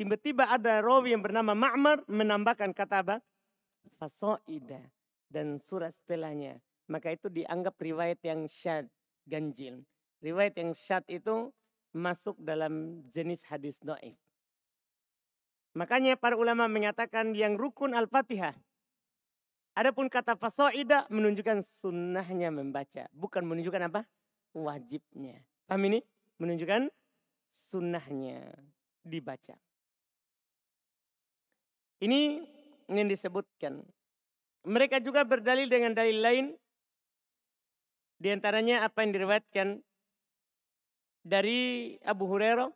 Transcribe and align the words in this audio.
Tiba-tiba 0.00 0.48
ada 0.48 0.80
rawi 0.80 1.12
yang 1.12 1.20
bernama 1.20 1.52
Ma'mar 1.52 2.00
menambahkan 2.08 2.72
kata 2.72 3.04
apa? 3.04 3.16
Fasoida 4.00 4.80
dan 5.28 5.60
surat 5.60 5.92
setelahnya. 5.92 6.56
Maka 6.88 7.12
itu 7.12 7.28
dianggap 7.28 7.76
riwayat 7.76 8.16
yang 8.24 8.48
syad, 8.48 8.88
ganjil. 9.28 9.84
Riwayat 10.24 10.56
yang 10.56 10.72
syad 10.72 11.04
itu 11.04 11.52
masuk 11.92 12.32
dalam 12.40 13.04
jenis 13.12 13.44
hadis 13.44 13.76
do'if. 13.76 14.16
Makanya 15.76 16.16
para 16.16 16.32
ulama 16.32 16.64
mengatakan 16.64 17.36
yang 17.36 17.60
rukun 17.60 17.92
Al-Fatihah. 17.92 18.56
Adapun 19.76 20.08
kata 20.08 20.32
fasoida 20.32 21.04
menunjukkan 21.12 21.60
sunnahnya 21.60 22.48
membaca. 22.48 23.04
Bukan 23.12 23.44
menunjukkan 23.44 23.92
apa? 23.92 24.08
Wajibnya. 24.56 25.44
Paham 25.68 25.92
ini? 25.92 26.00
Menunjukkan 26.40 26.88
sunnahnya 27.52 28.48
dibaca. 29.04 29.60
Ini 32.00 32.44
yang 32.88 33.08
disebutkan. 33.08 33.84
Mereka 34.64 35.00
juga 35.00 35.24
berdalil 35.24 35.68
dengan 35.68 35.92
dalil 35.92 36.18
lain. 36.20 36.46
Di 38.20 38.28
antaranya 38.32 38.84
apa 38.84 39.00
yang 39.00 39.16
diriwayatkan 39.16 39.80
dari 41.24 41.96
Abu 42.04 42.28
Hurairah 42.28 42.68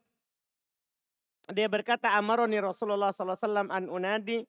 dia 1.52 1.68
berkata, 1.68 2.16
Amaroni 2.16 2.56
Rasulullah 2.56 3.12
SAW 3.12 3.68
an 3.68 3.92
unadi. 3.92 4.40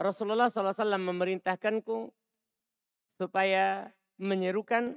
Rasulullah 0.00 0.48
SAW 0.48 0.96
memerintahkanku 0.96 2.08
supaya 3.20 3.92
menyerukan 4.16 4.96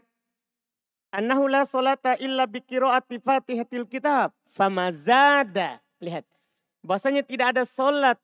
annahu 1.11 1.51
la 1.51 1.67
salata 1.67 2.15
illa 2.23 2.47
bi 2.47 2.63
Fatihatil 3.19 3.91
Kitab 3.91 4.31
famazada. 4.55 5.83
Lihat. 5.99 6.23
Bahasanya 6.79 7.27
tidak 7.27 7.57
ada 7.57 7.67
solat 7.67 8.15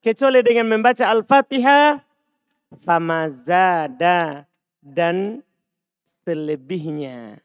kecuali 0.00 0.40
dengan 0.40 0.66
membaca 0.68 1.04
Al-Fatihah 1.12 2.00
famazada 2.80 4.48
dan 4.80 5.44
selebihnya. 6.24 7.38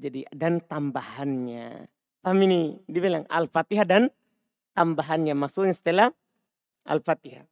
Jadi 0.00 0.24
dan 0.32 0.64
tambahannya. 0.64 1.90
Paham 2.24 2.38
ini? 2.46 2.80
Dibilang 2.88 3.28
Al-Fatihah 3.28 3.84
dan 3.84 4.08
tambahannya. 4.72 5.36
Maksudnya 5.36 5.76
setelah 5.76 6.08
Al-Fatihah. 6.88 7.44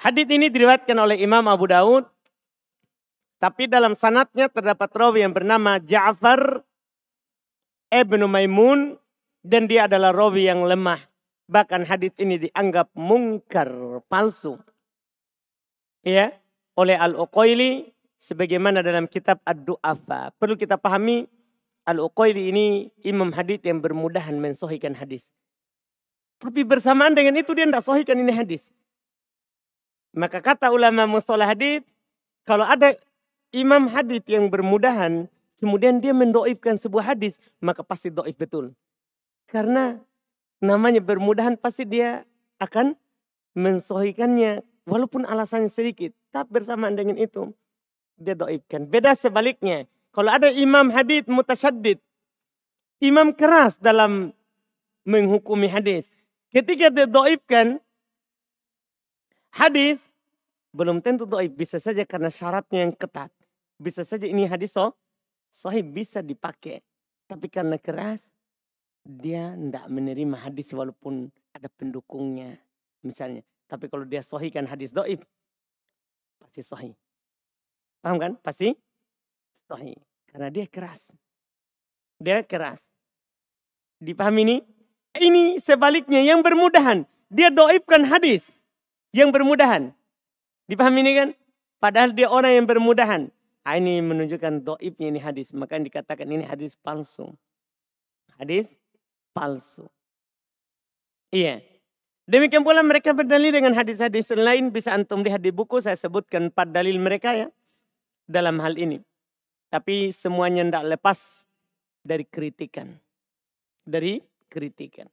Hadis 0.00 0.24
ini 0.32 0.48
diriwayatkan 0.48 0.96
oleh 0.96 1.20
Imam 1.20 1.44
Abu 1.44 1.68
Daud. 1.68 2.08
Tapi 3.40 3.68
dalam 3.68 3.96
sanatnya 3.96 4.52
terdapat 4.52 4.88
rawi 4.92 5.24
yang 5.24 5.32
bernama 5.32 5.80
Ja'far 5.80 6.64
Ibnu 7.92 8.24
Maimun. 8.30 8.96
Dan 9.40 9.64
dia 9.66 9.88
adalah 9.88 10.12
rawi 10.12 10.52
yang 10.52 10.68
lemah. 10.68 11.00
Bahkan 11.48 11.88
hadis 11.88 12.12
ini 12.20 12.36
dianggap 12.36 12.92
mungkar, 12.92 13.72
palsu. 14.04 14.60
Ya, 16.04 16.36
oleh 16.76 16.96
Al-Uqaili 16.96 17.88
sebagaimana 18.20 18.84
dalam 18.84 19.08
kitab 19.08 19.40
Ad-Du'afa. 19.48 20.36
Perlu 20.36 20.60
kita 20.60 20.76
pahami 20.76 21.24
Al-Uqaili 21.88 22.52
ini 22.52 22.66
imam 23.00 23.32
hadis 23.32 23.64
yang 23.64 23.80
bermudahan 23.80 24.36
mensohikan 24.36 24.92
hadis. 24.92 25.32
Tapi 26.36 26.64
bersamaan 26.64 27.16
dengan 27.16 27.36
itu 27.40 27.56
dia 27.56 27.64
tidak 27.64 27.84
sohikan 27.84 28.20
ini 28.20 28.32
hadis. 28.32 28.68
Maka 30.12 30.44
kata 30.44 30.68
ulama 30.68 31.08
mustalah 31.08 31.48
hadis, 31.48 31.80
kalau 32.44 32.68
ada 32.68 32.92
imam 33.56 33.88
hadis 33.88 34.20
yang 34.28 34.52
bermudahan, 34.52 35.28
kemudian 35.60 36.00
dia 36.00 36.16
mendoifkan 36.16 36.80
sebuah 36.80 37.14
hadis, 37.14 37.36
maka 37.60 37.84
pasti 37.84 38.08
doif 38.08 38.34
betul. 38.34 38.72
Karena 39.46 40.00
namanya 40.64 41.04
bermudahan 41.04 41.60
pasti 41.60 41.84
dia 41.84 42.24
akan 42.60 42.96
mensohikannya 43.54 44.64
walaupun 44.88 45.28
alasannya 45.28 45.68
sedikit. 45.68 46.10
Tapi 46.30 46.48
bersamaan 46.50 46.94
dengan 46.94 47.18
itu 47.18 47.50
dia 48.20 48.36
doibkan. 48.36 48.86
Beda 48.86 49.16
sebaliknya. 49.16 49.88
Kalau 50.14 50.30
ada 50.30 50.52
imam 50.52 50.92
hadith 50.92 51.26
mutasyadid. 51.26 51.98
Imam 53.00 53.32
keras 53.32 53.80
dalam 53.80 54.36
menghukumi 55.08 55.66
hadis. 55.66 56.12
Ketika 56.52 56.92
dia 56.92 57.08
doibkan 57.08 57.80
hadis. 59.56 60.06
Belum 60.70 61.02
tentu 61.02 61.26
doib. 61.26 61.50
Bisa 61.58 61.82
saja 61.82 62.06
karena 62.06 62.30
syaratnya 62.30 62.86
yang 62.86 62.94
ketat. 62.94 63.34
Bisa 63.80 64.06
saja 64.06 64.28
ini 64.28 64.46
hadis 64.46 64.76
so, 64.76 64.94
sahih 65.50 65.84
bisa 65.84 66.22
dipakai. 66.24 66.80
Tapi 67.26 67.46
karena 67.50 67.76
keras. 67.76 68.30
Dia 69.00 69.56
tidak 69.56 69.86
menerima 69.90 70.36
hadis 70.38 70.70
walaupun 70.70 71.28
ada 71.52 71.68
pendukungnya. 71.74 72.58
Misalnya. 73.02 73.42
Tapi 73.66 73.86
kalau 73.86 74.06
dia 74.06 74.22
sahihkan 74.22 74.66
hadis 74.66 74.90
doib. 74.94 75.22
Pasti 76.42 76.62
sahih. 76.62 76.94
Paham 78.02 78.16
kan? 78.18 78.32
Pasti 78.40 78.74
sahih. 79.68 79.98
Karena 80.26 80.48
dia 80.50 80.66
keras. 80.66 81.12
Dia 82.18 82.42
keras. 82.42 82.88
Dipahami 84.00 84.40
ini? 84.42 84.56
Ini 85.16 85.58
sebaliknya 85.58 86.22
yang 86.22 86.40
bermudahan. 86.40 87.04
Dia 87.30 87.50
doibkan 87.50 88.06
hadis. 88.06 88.46
Yang 89.10 89.34
bermudahan. 89.34 89.90
Dipahami 90.70 91.02
ini 91.02 91.12
kan? 91.18 91.28
Padahal 91.82 92.14
dia 92.14 92.30
orang 92.30 92.62
yang 92.62 92.66
bermudahan. 92.68 93.32
Ah, 93.60 93.76
ini 93.76 94.00
menunjukkan 94.00 94.64
doibnya 94.64 95.12
ini 95.12 95.20
hadis. 95.20 95.52
Maka 95.52 95.76
dikatakan 95.76 96.24
ini 96.24 96.44
hadis 96.48 96.76
palsu. 96.80 97.36
Hadis 98.40 98.80
palsu. 99.36 99.84
Iya. 101.28 101.60
Demikian 102.30 102.62
pula 102.62 102.80
mereka 102.80 103.12
berdalil 103.12 103.52
dengan 103.52 103.76
hadis-hadis 103.76 104.32
lain. 104.32 104.72
Bisa 104.72 104.96
antum 104.96 105.20
lihat 105.20 105.44
di 105.44 105.52
buku 105.52 105.82
saya 105.82 105.98
sebutkan 105.98 106.48
empat 106.48 106.72
dalil 106.72 106.96
mereka 106.96 107.36
ya 107.36 107.48
dalam 108.24 108.62
hal 108.64 108.78
ini. 108.80 109.02
Tapi 109.68 110.10
semuanya 110.10 110.66
tidak 110.66 110.98
lepas 110.98 111.44
dari 112.00 112.24
kritikan. 112.24 112.96
Dari 113.84 114.22
kritikan. 114.48 115.06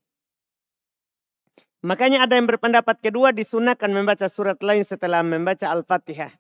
Makanya 1.85 2.25
ada 2.25 2.33
yang 2.33 2.49
berpendapat 2.49 2.99
kedua 3.05 3.29
disunahkan 3.29 3.93
membaca 3.93 4.25
surat 4.25 4.57
lain 4.65 4.81
setelah 4.81 5.21
membaca 5.21 5.69
Al-Fatihah. 5.69 6.33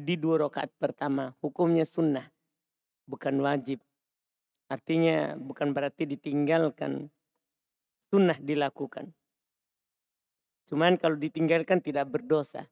Di 0.00 0.16
dua 0.16 0.48
rakaat 0.48 0.72
pertama. 0.80 1.36
Hukumnya 1.44 1.84
sunnah. 1.84 2.24
Bukan 3.04 3.36
wajib. 3.44 3.84
Artinya 4.72 5.36
bukan 5.36 5.76
berarti 5.76 6.08
ditinggalkan. 6.08 7.12
Sunnah 8.08 8.40
dilakukan. 8.40 9.12
Cuman 10.70 10.96
kalau 10.96 11.20
ditinggalkan 11.20 11.84
tidak 11.84 12.08
berdosa. 12.08 12.64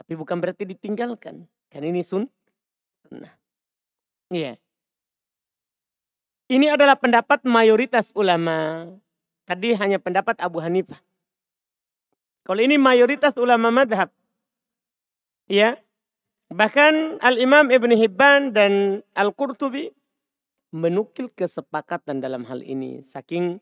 Tapi 0.00 0.12
bukan 0.16 0.40
berarti 0.40 0.64
ditinggalkan. 0.64 1.44
Kan 1.68 1.82
ini 1.82 2.00
sun, 2.06 2.30
Nah, 3.10 3.34
iya. 4.34 4.58
Ini 6.46 6.74
adalah 6.74 6.94
pendapat 6.98 7.42
mayoritas 7.42 8.14
ulama. 8.14 8.86
Tadi 9.46 9.74
hanya 9.78 9.98
pendapat 9.98 10.38
Abu 10.42 10.62
Hanifah. 10.62 10.98
Kalau 12.46 12.62
ini 12.62 12.78
mayoritas 12.78 13.34
ulama 13.34 13.74
madhab. 13.74 14.10
Ya. 15.50 15.78
Bahkan 16.46 17.18
Al-Imam 17.18 17.66
Ibn 17.74 17.90
Hibban 17.90 18.54
dan 18.54 19.02
Al-Qurtubi 19.18 19.90
menukil 20.70 21.26
kesepakatan 21.34 22.22
dalam 22.22 22.46
hal 22.46 22.62
ini. 22.62 23.02
Saking 23.02 23.58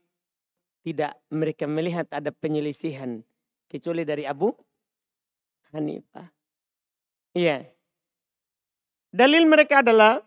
tidak 0.84 1.16
mereka 1.32 1.64
melihat 1.64 2.04
ada 2.12 2.28
penyelisihan. 2.28 3.24
Kecuali 3.64 4.04
dari 4.04 4.28
Abu 4.28 4.52
Hanifah. 5.72 6.28
Iya. 7.34 7.66
Dalil 9.10 9.48
mereka 9.48 9.82
adalah 9.82 10.22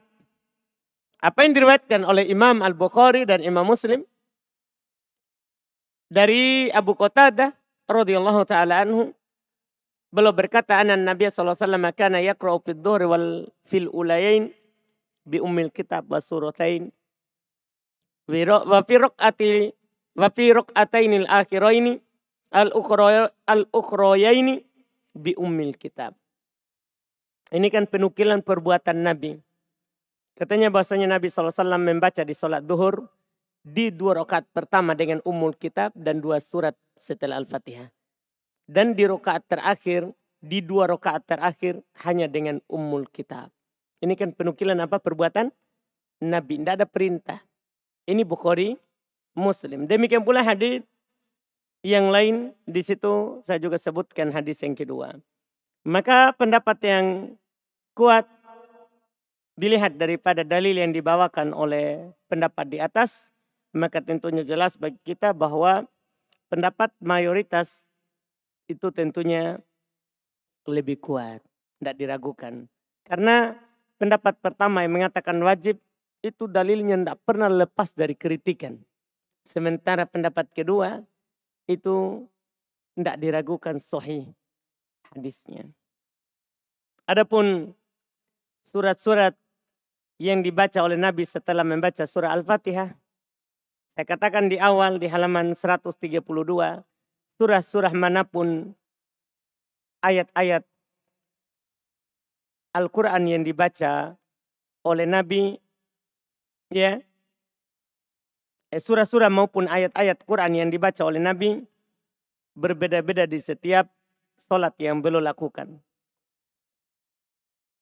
apa 1.22 1.39
yang 1.45 1.53
diriwayatkan 1.56 2.03
oleh 2.03 2.27
Imam 2.27 2.60
Al-Bukhari 2.60 3.24
dan 3.24 3.45
Imam 3.45 3.63
Muslim 3.63 4.03
dari 6.07 6.71
Abu 6.71 6.95
Qatadah 6.95 7.51
radhiyallahu 7.88 8.42
taala 8.48 8.83
anhu 8.83 9.12
beliau 10.13 10.33
berkata 10.33 10.80
anna 10.80 10.95
Nabi 10.95 11.27
sallallahu 11.27 11.56
alaihi 11.57 11.65
wasallam 11.68 11.88
kana 11.95 12.19
yaqra'u 12.24 12.59
wal 13.07 13.51
fil 13.68 13.88
ulayain 13.92 14.51
bi 15.27 15.44
ummil 15.44 15.69
kitab 15.69 16.07
wa 16.07 16.24
suratain 16.24 16.92
wa 18.27 18.80
fi 18.83 18.95
raq'ati 18.95 19.51
wa 20.15 20.27
fi 20.31 20.45
raq'atainil 20.56 21.27
akhiraini 21.27 22.00
al 22.51 22.71
ukhrayaini 23.71 24.63
bi 25.12 25.36
ummil 25.36 25.75
kitab 25.75 26.15
ini 27.48 27.71
kan 27.71 27.88
penukilan 27.88 28.44
perbuatan 28.44 29.07
Nabi. 29.07 29.39
Katanya 30.36 30.68
bahasanya 30.68 31.07
Nabi 31.18 31.31
SAW 31.31 31.80
membaca 31.80 32.21
di 32.21 32.36
sholat 32.36 32.62
duhur 32.62 33.07
di 33.63 33.89
dua 33.89 34.21
rakaat 34.24 34.51
pertama 34.51 34.94
dengan 34.94 35.24
umul 35.24 35.56
kitab 35.56 35.95
dan 35.95 36.19
dua 36.19 36.44
surat 36.44 36.75
setelah 37.00 37.39
Al-Fatihah. 37.39 37.97
Dan 38.68 38.94
di 38.94 39.08
rakaat 39.08 39.48
terakhir, 39.48 40.12
di 40.44 40.60
dua 40.60 40.92
rakaat 40.92 41.24
terakhir 41.24 41.80
hanya 42.04 42.28
dengan 42.28 42.60
umul 42.68 43.08
kitab. 43.08 43.50
Ini 44.04 44.14
kan 44.14 44.36
penukilan 44.36 44.78
apa 44.78 45.00
perbuatan 45.00 45.50
Nabi. 46.22 46.62
Tidak 46.62 46.75
ada 46.78 46.86
perintah. 46.86 47.40
Ini 48.06 48.22
Bukhari 48.28 48.75
Muslim. 49.34 49.88
Demikian 49.88 50.22
pula 50.22 50.44
hadis 50.44 50.84
yang 51.81 52.12
lain 52.12 52.52
di 52.68 52.81
situ 52.84 53.40
saya 53.48 53.58
juga 53.58 53.80
sebutkan 53.80 54.30
hadis 54.36 54.60
yang 54.62 54.75
kedua. 54.75 55.16
Maka 55.88 56.36
pendapat 56.36 56.78
yang 56.84 57.06
kuat 57.96 58.28
dilihat 59.58 59.98
daripada 59.98 60.46
dalil 60.46 60.75
yang 60.78 60.94
dibawakan 60.94 61.56
oleh 61.56 62.13
pendapat 62.30 62.66
di 62.70 62.78
atas, 62.78 63.34
maka 63.74 64.04
tentunya 64.04 64.46
jelas 64.46 64.78
bagi 64.78 65.00
kita 65.02 65.34
bahwa 65.34 65.90
pendapat 66.52 66.94
mayoritas 67.02 67.87
itu 68.68 68.88
tentunya 68.92 69.60
lebih 70.68 71.00
kuat, 71.00 71.40
tidak 71.80 71.96
diragukan. 71.96 72.54
Karena 73.08 73.56
pendapat 73.96 74.36
pertama 74.44 74.84
yang 74.84 75.00
mengatakan 75.00 75.40
wajib 75.40 75.80
itu 76.19 76.46
dalilnya 76.46 77.00
tidak 77.00 77.19
pernah 77.24 77.48
lepas 77.48 77.96
dari 77.96 78.14
kritikan. 78.14 78.75
Sementara 79.48 80.04
pendapat 80.04 80.52
kedua 80.52 81.00
itu 81.72 82.28
tidak 83.00 83.16
diragukan 83.24 83.80
sahih 83.80 84.28
hadisnya. 85.16 85.63
Adapun 87.08 87.72
surat-surat 88.68 89.31
yang 90.20 90.44
dibaca 90.44 90.84
oleh 90.84 91.00
Nabi 91.00 91.24
setelah 91.24 91.63
membaca 91.63 92.04
surah 92.04 92.36
Al-Fatihah. 92.36 92.92
Saya 93.96 94.06
katakan 94.06 94.52
di 94.52 94.60
awal 94.60 95.00
di 95.00 95.08
halaman 95.08 95.56
132, 95.56 96.20
surah-surah 97.38 97.94
mana 97.94 98.25
pun 98.25 98.74
ayat-ayat 100.01 100.66
Al-Quran 102.74 103.24
yang 103.25 103.42
dibaca 103.42 104.13
oleh 104.86 105.10
Nabi, 105.10 105.57
ya, 106.69 107.01
eh, 108.69 108.81
surah-surah 108.81 109.34
maupun 109.34 109.66
ayat-ayat 109.66 110.22
Quran 110.22 110.51
yang 110.54 110.69
dibaca 110.69 111.01
oleh 111.01 111.18
Nabi 111.18 111.66
berbeda-beda 112.54 113.25
di 113.25 113.42
setiap 113.42 113.89
solat 114.38 114.78
yang 114.78 115.01
beliau 115.01 115.22
lakukan. 115.22 115.81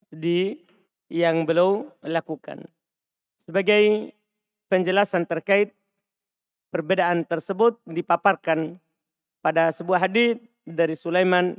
Di 0.08 0.56
yang 1.12 1.44
beliau 1.44 1.92
lakukan. 2.00 2.64
Sebagai 3.44 4.16
penjelasan 4.72 5.28
terkait 5.28 5.76
perbedaan 6.72 7.22
tersebut 7.28 7.78
dipaparkan 7.86 8.80
pada 9.46 9.70
sebuah 9.70 10.10
hadis 10.10 10.42
dari 10.66 10.98
Sulaiman 10.98 11.54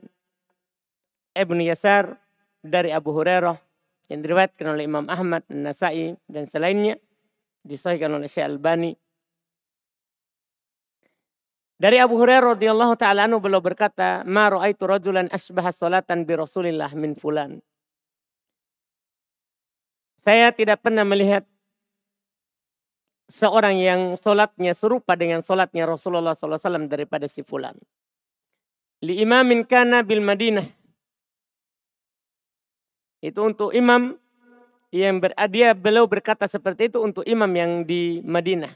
ibn 1.31 1.55
Yasar 1.63 2.19
dari 2.59 2.91
Abu 2.91 3.15
Hurairah 3.15 3.55
yang 4.11 4.19
diriwayatkan 4.19 4.75
oleh 4.75 4.83
Imam 4.83 5.07
Ahmad, 5.07 5.47
Nasai 5.47 6.19
dan 6.27 6.43
selainnya 6.43 6.99
disahihkan 7.63 8.11
oleh 8.11 8.27
Syekh 8.27 8.43
Albani. 8.43 8.91
Dari 11.79 11.95
Abu 12.03 12.19
Hurairah 12.19 12.59
radhiyallahu 12.59 12.99
taala 12.99 13.23
anhu 13.23 13.39
beliau 13.39 13.63
berkata, 13.63 14.27
"Ma 14.27 14.51
ra'aitu 14.51 14.83
rajulan 14.83 15.31
asbaha 15.31 15.71
salatan 15.71 16.27
bi 16.27 16.35
Rasulillah 16.35 16.91
min 16.91 17.15
fulan." 17.15 17.63
Saya 20.19 20.51
tidak 20.51 20.83
pernah 20.83 21.07
melihat 21.07 21.47
seorang 23.27 23.77
yang 23.77 24.01
solatnya 24.15 24.71
serupa 24.71 25.19
dengan 25.19 25.43
solatnya 25.43 25.83
Rasulullah 25.83 26.33
SAW 26.33 26.87
daripada 26.87 27.27
si 27.27 27.43
fulan. 27.43 27.75
Li 29.03 29.21
imamin 29.21 29.67
kana 29.67 30.01
bil 30.01 30.23
Madinah. 30.23 30.65
Itu 33.21 33.45
untuk 33.45 33.75
imam 33.75 34.17
yang 34.89 35.19
beradia 35.19 35.75
beliau 35.75 36.07
berkata 36.07 36.47
seperti 36.47 36.89
itu 36.89 37.03
untuk 37.03 37.27
imam 37.27 37.51
yang 37.51 37.71
di 37.83 38.23
Madinah. 38.23 38.71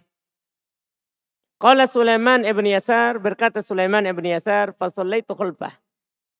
Qala 1.61 1.85
Sulaiman 1.85 2.41
ibn 2.41 2.65
Yasar 2.65 3.21
berkata 3.21 3.61
Sulaiman 3.61 4.03
ibn 4.09 4.25
Yasar 4.25 4.73
fasallaitu 4.75 5.37
khulfah. 5.37 5.77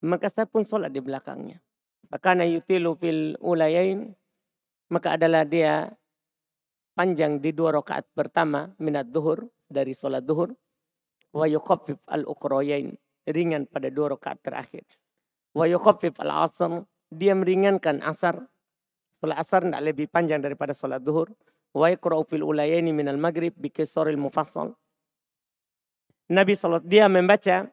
Maka 0.02 0.34
saya 0.34 0.50
pun 0.50 0.66
solat 0.66 0.90
di 0.90 0.98
belakangnya. 0.98 1.62
Makanya 2.10 2.44
yutilu 2.50 2.98
fil 2.98 3.38
ulayain 3.38 4.18
maka 4.92 5.16
adalah 5.16 5.48
dia 5.48 5.96
panjang 6.94 7.40
di 7.40 7.56
dua 7.56 7.80
rakaat 7.80 8.08
pertama 8.12 8.72
minat 8.78 9.08
duhur 9.08 9.48
dari 9.68 9.96
sholat 9.96 10.24
duhur 10.24 10.52
wa 11.32 11.46
yukhafif 11.48 11.98
al 12.12 12.28
ukroyain 12.28 12.96
ringan 13.28 13.68
pada 13.68 13.88
dua 13.88 14.16
rakaat 14.18 14.40
terakhir. 14.44 14.84
Wa 15.56 15.68
yukhafif 15.68 16.16
al 16.20 16.48
asr 16.48 16.84
dia 17.12 17.36
meringankan 17.36 18.00
asar. 18.04 18.40
Sholat 19.22 19.38
asar 19.38 19.62
tidak 19.68 19.84
lebih 19.84 20.08
panjang 20.10 20.42
daripada 20.42 20.74
sholat 20.74 21.04
duhur. 21.04 21.32
Wa 21.72 21.88
yakra'u 21.88 22.28
fil 22.28 22.44
ulayaini 22.44 22.92
minal 22.92 23.16
maghrib 23.16 23.56
bi 23.56 23.72
kisaril 23.72 24.20
mufassal. 24.20 24.76
Nabi 26.32 26.56
salat 26.56 26.84
dia 26.88 27.08
membaca 27.12 27.68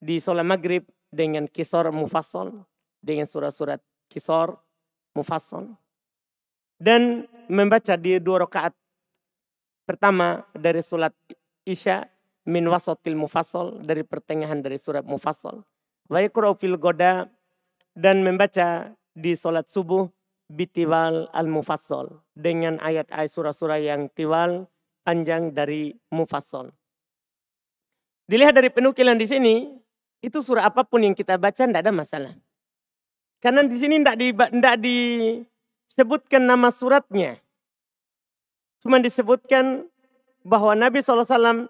di 0.00 0.20
sholat 0.20 0.44
maghrib 0.44 0.84
dengan 1.08 1.48
kisar 1.48 1.88
mufassal 1.88 2.52
dengan 3.00 3.24
surat-surat 3.24 3.80
kisar 4.12 4.52
mufassal 5.16 5.72
dan 6.78 7.26
membaca 7.50 7.98
di 7.98 8.22
dua 8.22 8.46
rakaat 8.46 8.72
pertama 9.84 10.46
dari 10.54 10.80
surat 10.80 11.12
Isya 11.66 12.06
min 12.48 12.64
wasatil 12.70 13.18
mufassal 13.18 13.82
dari 13.84 14.06
pertengahan 14.06 14.64
dari 14.64 14.80
surat 14.80 15.04
mufassal. 15.04 15.66
Wa 16.08 16.24
fil 16.56 16.80
goda 16.80 17.28
dan 17.92 18.24
membaca 18.24 18.96
di 19.12 19.36
solat 19.36 19.68
subuh 19.68 20.08
bitiwal 20.48 21.28
al 21.34 21.50
mufassal 21.50 22.24
dengan 22.32 22.80
ayat-ayat 22.80 23.28
surah-surah 23.28 23.82
yang 23.82 24.08
tiwal 24.16 24.64
panjang 25.04 25.52
dari 25.52 25.92
mufassal. 26.08 26.72
Dilihat 28.28 28.56
dari 28.56 28.72
penukilan 28.72 29.16
di 29.16 29.26
sini, 29.28 29.54
itu 30.20 30.40
surah 30.40 30.68
apa 30.68 30.84
pun 30.84 31.04
yang 31.04 31.16
kita 31.16 31.36
baca 31.36 31.64
tidak 31.64 31.80
ada 31.80 31.92
masalah. 31.92 32.32
Karena 33.40 33.64
di 33.64 33.76
sini 33.76 34.00
tidak 34.00 34.16
di 34.80 34.96
sebutkan 35.88 36.44
nama 36.44 36.68
suratnya. 36.70 37.40
Cuma 38.78 39.02
disebutkan 39.02 39.90
bahwa 40.46 40.76
Nabi 40.78 41.02
SAW 41.02 41.66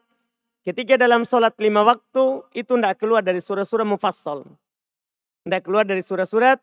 ketika 0.67 1.01
dalam 1.01 1.25
sholat 1.25 1.57
lima 1.57 1.81
waktu 1.81 2.45
itu 2.53 2.77
tidak 2.77 3.01
keluar 3.01 3.25
dari 3.25 3.41
surah-surah 3.41 3.89
mufassal. 3.89 4.45
Tidak 5.49 5.65
keluar 5.65 5.89
dari 5.89 6.05
surah-surat 6.05 6.61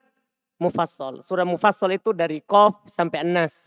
mufassal. 0.62 1.25
Surah 1.25 1.48
mufassal 1.48 1.90
itu 1.98 2.13
dari 2.13 2.38
Qaf 2.46 2.86
sampai 2.86 3.25
An-Nas. 3.25 3.66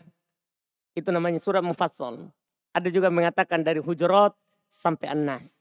Itu 0.95 1.11
namanya 1.11 1.43
surah 1.43 1.59
mufassal. 1.59 2.31
Ada 2.71 2.87
juga 2.87 3.11
mengatakan 3.11 3.65
dari 3.65 3.83
Hujurat 3.83 4.31
sampai 4.71 5.11
An-Nas. 5.11 5.59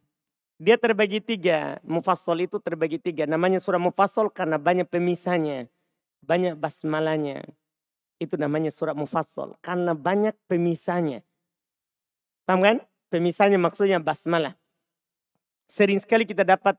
Dia 0.58 0.78
terbagi 0.78 1.18
tiga. 1.18 1.78
Mufassal 1.82 2.38
itu 2.42 2.62
terbagi 2.62 2.98
tiga. 2.98 3.26
Namanya 3.26 3.58
surah 3.58 3.78
mufassal 3.78 4.30
karena 4.30 4.58
banyak 4.58 4.86
pemisahnya. 4.86 5.66
Banyak 6.22 6.58
basmalanya. 6.58 7.42
Itu 8.18 8.34
namanya 8.34 8.74
surat 8.74 8.98
mufassal. 8.98 9.54
Karena 9.62 9.94
banyak 9.94 10.34
pemisahnya. 10.50 11.22
Paham 12.42 12.60
kan? 12.62 12.76
Pemisahnya 13.08 13.56
maksudnya 13.56 14.02
basmalah. 14.02 14.58
Sering 15.70 16.02
sekali 16.02 16.26
kita 16.26 16.42
dapat 16.42 16.76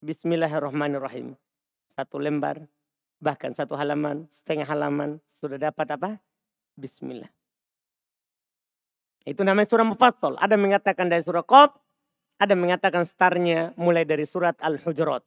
Bismillahirrahmanirrahim. 0.00 1.36
Satu 1.92 2.16
lembar, 2.16 2.64
bahkan 3.20 3.52
satu 3.52 3.76
halaman, 3.76 4.24
setengah 4.32 4.64
halaman, 4.64 5.20
sudah 5.28 5.60
dapat 5.60 5.86
apa? 5.92 6.10
Bismillah. 6.72 7.28
Itu 9.28 9.44
namanya 9.44 9.68
surah 9.68 9.84
mufassal. 9.84 10.40
Ada 10.40 10.56
mengatakan 10.56 11.12
dari 11.12 11.20
surah 11.20 11.44
Qaf, 11.44 11.76
ada 12.40 12.54
mengatakan 12.56 13.04
startnya 13.04 13.76
mulai 13.76 14.08
dari 14.08 14.24
surat 14.24 14.56
Al-Hujurat. 14.64 15.20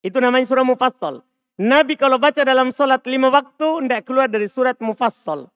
Itu 0.00 0.16
namanya 0.24 0.48
surah 0.48 0.64
mufassal. 0.64 1.20
Nabi 1.56 1.96
kalau 1.96 2.20
baca 2.20 2.44
dalam 2.44 2.68
sholat 2.68 3.00
lima 3.08 3.32
waktu 3.32 3.88
tidak 3.88 4.04
keluar 4.04 4.28
dari 4.28 4.44
surat 4.44 4.76
mufassal. 4.76 5.48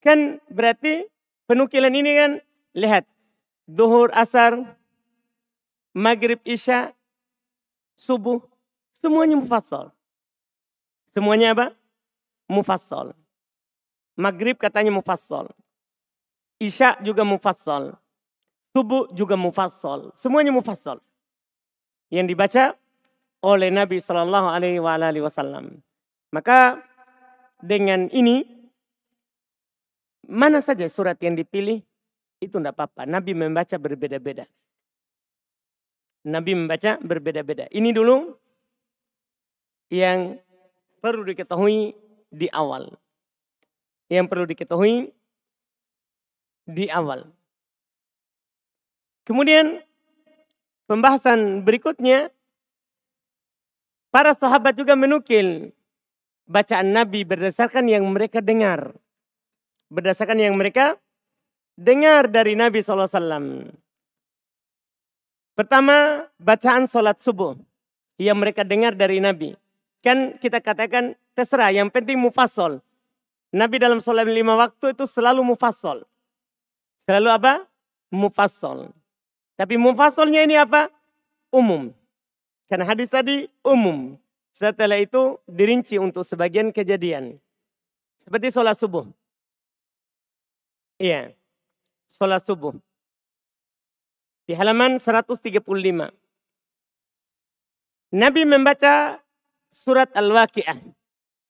Kan 0.00 0.40
berarti 0.48 1.04
penukilan 1.44 1.92
ini 1.92 2.10
kan 2.16 2.30
lihat. 2.72 3.04
Duhur, 3.68 4.08
asar, 4.16 4.64
maghrib, 5.92 6.40
isya, 6.48 6.96
subuh. 8.00 8.40
Semuanya 8.96 9.36
mufassal. 9.36 9.92
Semuanya 11.12 11.52
apa? 11.52 11.66
Mufassal. 12.48 13.12
Maghrib 14.16 14.56
katanya 14.56 14.88
mufassal. 14.88 15.52
Isya 16.56 16.96
juga 17.04 17.28
mufassal. 17.28 18.00
Subuh 18.72 19.12
juga 19.12 19.36
mufassal. 19.36 20.16
Semuanya 20.16 20.48
mufassal. 20.48 20.98
Yang 22.08 22.26
dibaca 22.32 22.64
oleh 23.44 23.70
Nabi 23.70 24.02
Shallallahu 24.02 24.48
Alaihi 24.50 25.22
Wasallam. 25.22 25.78
Maka 26.34 26.82
dengan 27.62 28.10
ini 28.10 28.44
mana 30.28 30.60
saja 30.60 30.84
surat 30.90 31.16
yang 31.22 31.38
dipilih 31.38 31.80
itu 32.38 32.54
tidak 32.58 32.76
apa-apa. 32.78 33.08
Nabi 33.08 33.34
membaca 33.34 33.74
berbeda-beda. 33.80 34.46
Nabi 36.28 36.52
membaca 36.54 36.98
berbeda-beda. 37.00 37.66
Ini 37.72 37.90
dulu 37.94 38.36
yang 39.88 40.36
perlu 41.00 41.24
diketahui 41.24 41.94
di 42.28 42.46
awal. 42.52 42.92
yang 44.08 44.24
perlu 44.24 44.48
diketahui 44.48 45.12
di 46.64 46.88
awal. 46.88 47.28
Kemudian 49.28 49.84
pembahasan 50.88 51.60
berikutnya 51.60 52.32
para 54.08 54.32
sahabat 54.34 54.74
juga 54.76 54.96
menukil 54.98 55.72
bacaan 56.48 56.90
Nabi 56.90 57.22
berdasarkan 57.28 57.86
yang 57.86 58.08
mereka 58.08 58.40
dengar. 58.40 58.96
Berdasarkan 59.88 60.40
yang 60.40 60.56
mereka 60.56 60.96
dengar 61.78 62.28
dari 62.28 62.52
Nabi 62.58 62.82
SAW. 62.82 63.72
Pertama, 65.58 66.28
bacaan 66.38 66.86
sholat 66.86 67.18
subuh 67.18 67.58
yang 68.20 68.38
mereka 68.38 68.62
dengar 68.62 68.94
dari 68.94 69.18
Nabi. 69.18 69.58
Kan 70.02 70.38
kita 70.38 70.62
katakan 70.62 71.18
terserah, 71.34 71.74
yang 71.74 71.90
penting 71.90 72.18
mufassal. 72.18 72.78
Nabi 73.50 73.80
dalam 73.80 73.98
sholat 73.98 74.28
lima 74.28 74.54
waktu 74.54 74.92
itu 74.92 75.08
selalu 75.08 75.40
mufassal. 75.40 76.04
Selalu 77.02 77.28
apa? 77.32 77.64
Mufassal. 78.12 78.92
Tapi 79.56 79.74
mufassalnya 79.80 80.44
ini 80.44 80.54
apa? 80.54 80.92
Umum. 81.50 81.90
Karena 82.68 82.84
hadis 82.84 83.08
tadi 83.08 83.48
umum. 83.64 84.20
Setelah 84.52 85.00
itu 85.00 85.40
dirinci 85.48 85.96
untuk 85.96 86.22
sebagian 86.22 86.68
kejadian. 86.68 87.40
Seperti 88.20 88.52
sholat 88.52 88.76
subuh. 88.76 89.08
Iya. 91.00 91.32
Sholat 92.12 92.44
subuh. 92.44 92.76
Di 94.44 94.52
halaman 94.52 95.00
135. 95.00 95.64
Nabi 98.08 98.42
membaca 98.48 99.20
surat 99.72 100.08
Al-Waqi'ah. 100.16 100.80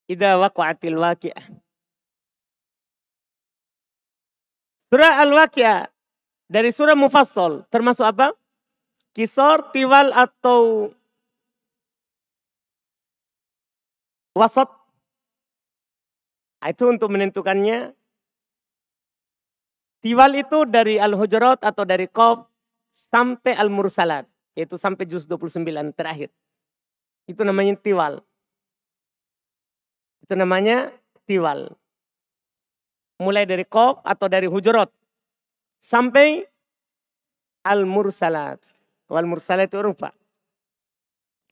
Ida 0.09 0.41
waqa'atil 0.41 0.97
waqi'ah. 0.97 1.45
Surah 4.89 5.21
Al-Waqi'ah 5.21 5.85
dari 6.49 6.73
surah 6.73 6.97
Mufassal 6.97 7.69
termasuk 7.69 8.09
apa? 8.09 8.33
Kisor, 9.13 9.69
tiwal 9.69 10.17
atau 10.17 10.93
wasat. 14.39 14.71
Itu 16.63 16.87
untuk 16.87 17.11
menentukannya. 17.11 17.95
Tiwal 19.99 20.33
itu 20.39 20.63
dari 20.63 21.03
Al-Hujurat 21.03 21.59
atau 21.59 21.83
dari 21.83 22.07
Qaf 22.07 22.47
sampai 22.95 23.59
Al-Mursalat. 23.59 24.31
Yaitu 24.55 24.79
sampai 24.79 25.07
juz 25.11 25.27
29 25.27 25.67
terakhir. 25.95 26.31
Itu 27.27 27.43
namanya 27.43 27.75
tiwal. 27.79 28.23
Itu 30.23 30.35
namanya 30.39 30.95
tiwal. 31.27 31.75
Mulai 33.19 33.43
dari 33.47 33.67
Qaf 33.67 34.03
atau 34.07 34.27
dari 34.31 34.47
Hujurat 34.47 34.91
sampai 35.83 36.47
Al-Mursalat. 37.67 38.63
Wal-Mursalat 39.11 39.71
itu 39.71 39.83
rupa. 39.83 40.15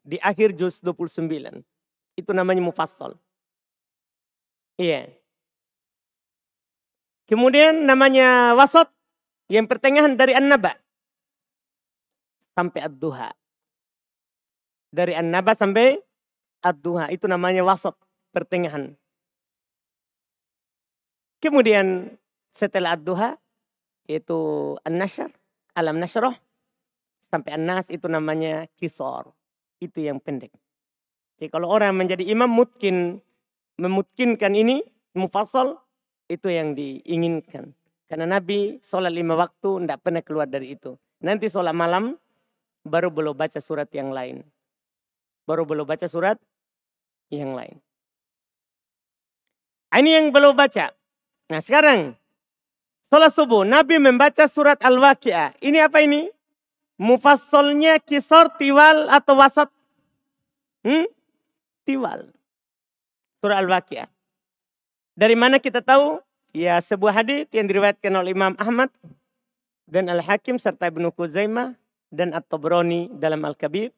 Di 0.06 0.22
akhir 0.22 0.54
juz 0.54 0.78
29. 0.82 1.75
Itu 2.16 2.32
namanya 2.32 2.64
mufassal. 2.64 3.14
Iya. 4.80 5.12
Kemudian 7.28 7.84
namanya 7.84 8.56
wasat 8.56 8.88
yang 9.52 9.68
pertengahan 9.68 10.16
dari 10.16 10.32
An-Naba 10.32 10.78
sampai 12.56 12.80
Ad-Duha. 12.86 13.30
Dari 14.90 15.12
An-Naba 15.12 15.52
sampai 15.52 16.00
Ad-Duha 16.64 17.12
itu 17.12 17.28
namanya 17.28 17.66
wasat 17.66 17.92
pertengahan. 18.32 18.96
Kemudian 21.42 22.16
setelah 22.54 22.96
Ad-Duha 22.96 23.36
yaitu 24.06 24.38
An-Nashr, 24.86 25.28
Alam 25.74 25.98
Nasroh, 25.98 26.32
sampai 27.20 27.58
An-Nas 27.58 27.90
itu 27.90 28.06
namanya 28.06 28.70
Kisor. 28.78 29.34
Itu 29.82 30.00
yang 30.00 30.22
pendek. 30.22 30.54
Jadi 31.36 31.48
kalau 31.52 31.68
orang 31.68 31.92
menjadi 31.96 32.24
imam 32.24 32.48
mungkin 32.48 33.20
memutkinkan 33.76 34.56
ini, 34.56 34.80
mufassal, 35.12 35.80
itu 36.26 36.48
yang 36.48 36.72
diinginkan. 36.72 37.76
Karena 38.06 38.26
Nabi 38.26 38.80
sholat 38.80 39.12
lima 39.12 39.34
waktu 39.34 39.84
tidak 39.84 39.98
pernah 40.00 40.22
keluar 40.22 40.46
dari 40.46 40.78
itu. 40.78 40.94
Nanti 41.20 41.50
sholat 41.50 41.74
malam 41.74 42.16
baru 42.86 43.10
belum 43.10 43.34
baca 43.34 43.58
surat 43.58 43.90
yang 43.92 44.14
lain. 44.14 44.46
Baru 45.44 45.66
belum 45.66 45.86
baca 45.86 46.06
surat 46.06 46.38
yang 47.30 47.54
lain. 47.54 47.78
Ini 49.90 50.22
yang 50.22 50.28
belum 50.30 50.54
baca. 50.54 50.92
Nah 51.50 51.60
sekarang 51.62 52.14
Salat 53.06 53.30
subuh, 53.38 53.62
Nabi 53.62 54.02
membaca 54.02 54.50
surat 54.50 54.82
Al-Waqi'ah. 54.82 55.62
Ini 55.62 55.86
apa 55.86 56.02
ini? 56.02 56.26
Mufassolnya 56.98 58.02
kisor, 58.02 58.58
tiwal, 58.58 59.06
atau 59.06 59.38
wasat? 59.38 59.70
Hmm? 60.82 61.06
Tiwal. 61.86 62.34
Surah 63.38 63.62
Al-Waqi'ah. 63.62 64.10
Dari 65.14 65.38
mana 65.38 65.62
kita 65.62 65.80
tahu? 65.80 66.18
Ya 66.50 66.80
sebuah 66.82 67.22
hadis 67.22 67.46
yang 67.54 67.70
diriwayatkan 67.70 68.10
oleh 68.10 68.34
Imam 68.34 68.56
Ahmad 68.58 68.90
dan 69.86 70.10
Al-Hakim 70.10 70.58
serta 70.58 70.90
Ibnu 70.90 71.14
Kuzaimah 71.14 71.78
dan 72.10 72.34
At-Tabrani 72.34 73.12
dalam 73.14 73.44
Al-Kabir. 73.46 73.94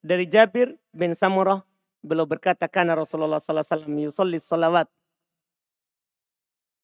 Dari 0.00 0.24
Jabir 0.24 0.74
bin 0.96 1.12
Samurah 1.12 1.62
beliau 2.00 2.24
berkata 2.24 2.64
karena 2.66 2.96
Rasulullah 2.96 3.36
sallallahu 3.36 3.62
alaihi 3.62 3.76
wasallam 3.76 3.96
yusalli 4.00 4.38
salawat 4.40 4.88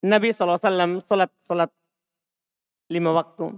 Nabi 0.05 0.29
SAW 0.29 0.61
salat 1.01 1.33
salat 1.41 1.71
lima 2.93 3.09
waktu. 3.17 3.57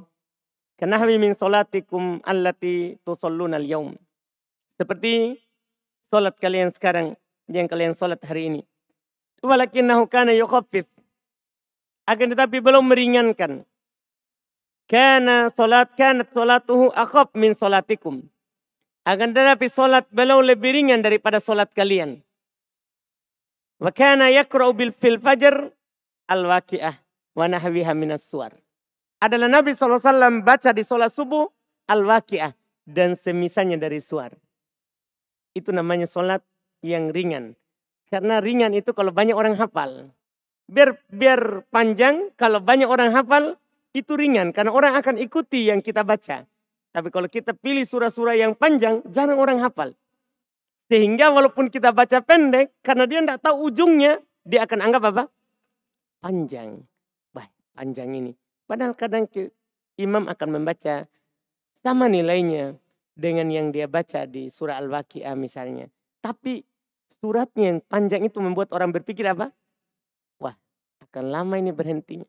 Kenahwi 0.80 1.20
min 1.20 1.36
salatikum 1.36 2.24
allati 2.24 2.96
tusalluna 3.04 3.60
al-yawm. 3.60 4.00
Seperti 4.80 5.36
salat 6.10 6.36
kalian 6.42 6.74
sekarang 6.74 7.14
yang 7.46 7.70
kalian 7.70 7.94
salat 7.94 8.20
hari 8.26 8.50
ini. 8.50 8.62
Walakinnahu 9.46 10.10
kana 10.10 10.36
yukhaffif. 10.36 10.90
Akan 12.10 12.34
tetapi 12.34 12.60
belum 12.60 12.90
meringankan. 12.90 13.64
Kana 14.90 15.54
salat 15.54 15.94
kanat 15.94 16.34
salatuhu 16.34 16.90
akhaf 16.98 17.30
min 17.38 17.54
salatikum. 17.54 18.26
Akan 19.06 19.32
tetapi 19.32 19.70
salat 19.70 20.10
belum 20.10 20.44
lebih 20.44 20.76
ringan 20.76 21.06
daripada 21.06 21.38
salat 21.38 21.70
kalian. 21.72 22.20
Wa 23.80 23.94
kana 23.94 24.34
yakra'u 24.34 24.76
bil 24.76 24.92
fil 24.92 25.22
fajr 25.22 25.72
al-waqi'ah 26.28 27.00
wa 27.38 27.46
nahwiha 27.48 27.96
minas 27.96 28.28
suar. 28.28 28.52
Adalah 29.24 29.48
Nabi 29.48 29.72
SAW 29.72 30.44
baca 30.44 30.76
di 30.76 30.84
sholat 30.84 31.14
subuh 31.16 31.48
al-waqi'ah 31.88 32.52
dan 32.84 33.16
semisalnya 33.16 33.80
dari 33.80 34.04
suar. 34.04 34.36
Itu 35.58 35.74
namanya 35.74 36.06
sholat 36.06 36.42
yang 36.86 37.10
ringan. 37.14 37.58
Karena 38.10 38.42
ringan 38.42 38.74
itu 38.74 38.94
kalau 38.94 39.14
banyak 39.14 39.38
orang 39.38 39.56
hafal. 39.58 40.10
Biar 40.70 41.02
biar 41.10 41.66
panjang 41.74 42.30
kalau 42.38 42.62
banyak 42.62 42.86
orang 42.86 43.14
hafal 43.14 43.58
itu 43.94 44.14
ringan 44.14 44.54
karena 44.54 44.70
orang 44.70 44.94
akan 44.98 45.18
ikuti 45.18 45.70
yang 45.70 45.82
kita 45.82 46.06
baca. 46.06 46.46
Tapi 46.90 47.08
kalau 47.14 47.30
kita 47.30 47.54
pilih 47.54 47.86
surah-surah 47.86 48.34
yang 48.38 48.58
panjang, 48.58 49.06
jarang 49.10 49.38
orang 49.38 49.62
hafal. 49.62 49.94
Sehingga 50.90 51.30
walaupun 51.30 51.70
kita 51.70 51.94
baca 51.94 52.18
pendek, 52.26 52.74
karena 52.82 53.06
dia 53.06 53.22
tidak 53.22 53.46
tahu 53.46 53.70
ujungnya, 53.70 54.18
dia 54.42 54.66
akan 54.66 54.80
anggap 54.90 55.04
apa? 55.14 55.24
panjang. 56.20 56.84
Bah, 57.32 57.48
panjang 57.74 58.12
ini. 58.14 58.32
Padahal 58.68 58.94
kadang 58.94 59.26
imam 59.98 60.28
akan 60.28 60.50
membaca 60.50 61.08
sama 61.80 62.06
nilainya 62.12 62.76
dengan 63.20 63.52
yang 63.52 63.76
dia 63.76 63.92
baca 63.92 64.24
di 64.24 64.48
surah 64.48 64.80
Al-Waqi'ah 64.80 65.36
misalnya. 65.36 65.92
Tapi 66.24 66.64
suratnya 67.20 67.76
yang 67.76 67.80
panjang 67.84 68.24
itu 68.24 68.40
membuat 68.40 68.72
orang 68.72 68.96
berpikir 68.96 69.28
apa? 69.28 69.52
Wah, 70.40 70.56
akan 71.04 71.26
lama 71.28 71.60
ini 71.60 71.76
berhentinya. 71.76 72.28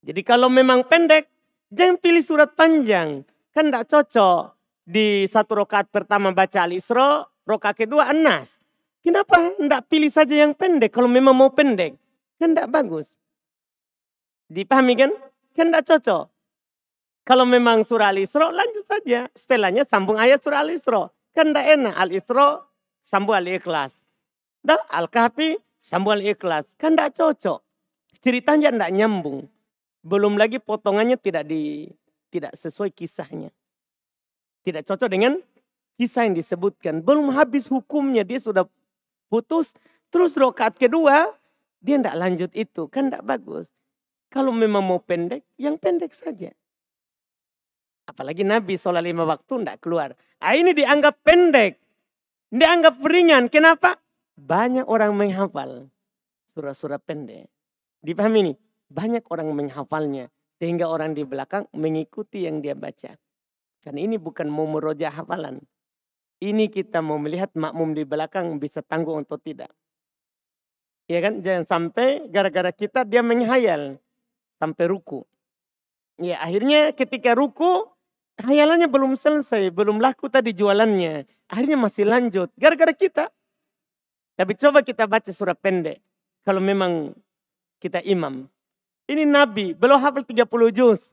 Jadi 0.00 0.20
kalau 0.24 0.48
memang 0.48 0.88
pendek, 0.88 1.28
jangan 1.68 2.00
pilih 2.00 2.24
surat 2.24 2.56
panjang. 2.56 3.24
Kan 3.52 3.68
tidak 3.68 3.92
cocok. 3.92 4.56
Di 4.84 5.24
satu 5.24 5.64
rokaat 5.64 5.88
pertama 5.88 6.32
baca 6.32 6.64
Al-Isra, 6.64 7.24
rokaat 7.48 7.84
kedua 7.84 8.12
An-Nas. 8.12 8.60
Kenapa 9.04 9.52
tidak 9.56 9.88
pilih 9.88 10.08
saja 10.08 10.44
yang 10.44 10.56
pendek 10.56 10.92
kalau 10.92 11.08
memang 11.08 11.36
mau 11.36 11.52
pendek? 11.52 11.96
Kan 12.40 12.52
tidak 12.56 12.68
bagus. 12.72 13.16
Dipahami 14.48 14.92
kan? 14.96 15.12
Kan 15.56 15.72
tidak 15.72 15.84
cocok. 15.88 16.24
Kalau 17.24 17.48
memang 17.48 17.80
surah 17.80 18.12
Al-Isra 18.12 18.52
lanjut 18.52 18.83
saja. 19.04 19.28
Setelahnya 19.36 19.84
sambung 19.84 20.16
ayat 20.16 20.40
surah 20.40 20.64
Al-Isra. 20.64 21.12
Kan 21.36 21.52
tidak 21.52 21.66
enak. 21.76 21.94
Al-Isra 21.94 22.64
sambung 23.04 23.36
Al-Ikhlas. 23.36 24.00
Al-Kahfi 24.64 25.60
sambung 25.76 26.16
Al-Ikhlas. 26.16 26.72
Kan 26.80 26.96
tidak 26.96 27.12
cocok. 27.12 27.60
Ceritanya 28.24 28.72
tidak 28.72 28.90
nyambung. 28.96 29.44
Belum 30.00 30.40
lagi 30.40 30.56
potongannya 30.56 31.20
tidak 31.20 31.44
di 31.44 31.92
tidak 32.32 32.56
sesuai 32.56 32.88
kisahnya. 32.96 33.52
Tidak 34.64 34.80
cocok 34.88 35.08
dengan 35.12 35.36
kisah 36.00 36.24
yang 36.24 36.32
disebutkan. 36.32 37.04
Belum 37.04 37.28
habis 37.36 37.68
hukumnya 37.68 38.24
dia 38.24 38.40
sudah 38.40 38.64
putus. 39.28 39.76
Terus 40.08 40.32
rokat 40.40 40.80
kedua 40.80 41.36
Dia 41.84 42.00
tidak 42.00 42.16
lanjut 42.16 42.50
itu, 42.56 42.88
kan 42.88 43.12
tidak 43.12 43.28
bagus. 43.28 43.68
Kalau 44.32 44.56
memang 44.56 44.80
mau 44.80 45.04
pendek, 45.04 45.44
yang 45.60 45.76
pendek 45.76 46.16
saja. 46.16 46.48
Apalagi 48.04 48.44
Nabi 48.44 48.76
sholat 48.76 49.00
lima 49.00 49.24
waktu 49.24 49.64
tidak 49.64 49.80
keluar. 49.80 50.12
Ah, 50.40 50.52
ini 50.52 50.76
dianggap 50.76 51.24
pendek. 51.24 51.80
Dianggap 52.52 53.00
ringan. 53.00 53.48
Kenapa? 53.48 53.96
Banyak 54.36 54.84
orang 54.84 55.16
menghafal 55.16 55.88
surah-surah 56.54 57.00
pendek. 57.02 57.50
Dipahami 58.04 58.38
ini? 58.50 58.54
Banyak 58.92 59.26
orang 59.32 59.50
menghafalnya. 59.56 60.28
Sehingga 60.60 60.86
orang 60.86 61.18
di 61.18 61.26
belakang 61.26 61.66
mengikuti 61.74 62.46
yang 62.46 62.62
dia 62.62 62.78
baca. 62.78 63.18
Karena 63.82 64.00
ini 64.00 64.16
bukan 64.16 64.46
mau 64.46 64.68
merojah 64.68 65.10
hafalan. 65.10 65.60
Ini 66.38 66.68
kita 66.68 67.00
mau 67.00 67.16
melihat 67.16 67.50
makmum 67.56 67.96
di 67.96 68.04
belakang 68.04 68.60
bisa 68.60 68.84
tangguh 68.84 69.16
atau 69.24 69.40
tidak. 69.40 69.72
Ya 71.08 71.20
kan? 71.20 71.40
Jangan 71.40 71.64
sampai 71.64 72.28
gara-gara 72.28 72.70
kita 72.72 73.04
dia 73.04 73.20
menghayal 73.20 73.98
sampai 74.60 74.84
ruku. 74.88 75.26
Ya 76.20 76.38
akhirnya 76.38 76.94
ketika 76.94 77.34
ruku 77.34 77.90
hayalannya 78.40 78.90
belum 78.90 79.14
selesai, 79.14 79.70
belum 79.70 80.02
laku 80.02 80.26
tadi 80.26 80.50
jualannya. 80.50 81.28
Akhirnya 81.50 81.78
masih 81.78 82.08
lanjut 82.08 82.50
gara-gara 82.58 82.90
kita. 82.90 83.30
Tapi 84.34 84.52
coba 84.58 84.82
kita 84.82 85.06
baca 85.06 85.30
surat 85.30 85.54
pendek. 85.58 86.02
Kalau 86.42 86.58
memang 86.58 87.14
kita 87.78 88.02
imam. 88.02 88.50
Ini 89.04 89.28
Nabi, 89.28 89.76
belum 89.76 90.00
hafal 90.00 90.24
30 90.24 90.48
juz. 90.74 91.12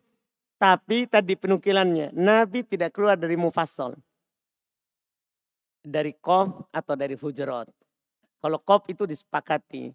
Tapi 0.61 1.09
tadi 1.09 1.33
penukilannya, 1.35 2.13
Nabi 2.13 2.63
tidak 2.65 2.95
keluar 2.95 3.17
dari 3.17 3.35
mufassal. 3.35 3.97
Dari 5.81 6.13
Qaf 6.17 6.69
atau 6.69 6.93
dari 6.93 7.17
Hujurat. 7.17 7.65
Kalau 8.41 8.57
Qaf 8.61 8.85
itu 8.89 9.05
disepakati. 9.05 9.93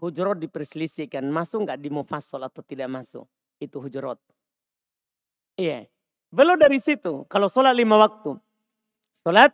Hujurot 0.00 0.40
diperselisihkan. 0.40 1.22
Masuk 1.28 1.68
nggak 1.68 1.78
di 1.78 1.92
mufassal 1.92 2.42
atau 2.42 2.64
tidak 2.64 2.88
masuk. 2.88 3.28
Itu 3.60 3.78
hujurot. 3.84 4.16
Iya. 5.60 5.86
Belum 6.30 6.54
dari 6.54 6.78
situ. 6.78 7.26
Kalau 7.26 7.50
sholat 7.50 7.74
lima 7.74 7.98
waktu. 7.98 8.38
Sholat 9.18 9.50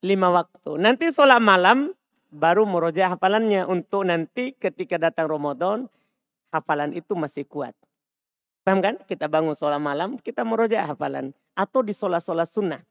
lima 0.00 0.32
waktu. 0.32 0.80
Nanti 0.80 1.12
sholat 1.12 1.40
malam 1.40 1.92
baru 2.32 2.64
meroja 2.64 3.12
hafalannya 3.12 3.68
untuk 3.68 4.08
nanti 4.08 4.56
ketika 4.56 4.96
datang 4.96 5.28
Ramadan 5.28 5.88
hafalan 6.48 6.96
itu 6.96 7.12
masih 7.12 7.44
kuat. 7.44 7.76
Paham 8.64 8.84
kan? 8.84 9.00
Kita 9.04 9.28
bangun 9.32 9.56
sholat 9.56 9.80
malam, 9.80 10.20
kita 10.20 10.44
meroja 10.44 10.84
hafalan. 10.84 11.32
Atau 11.56 11.80
di 11.80 11.96
sholat-sholat 11.96 12.48
sunnah. 12.48 12.84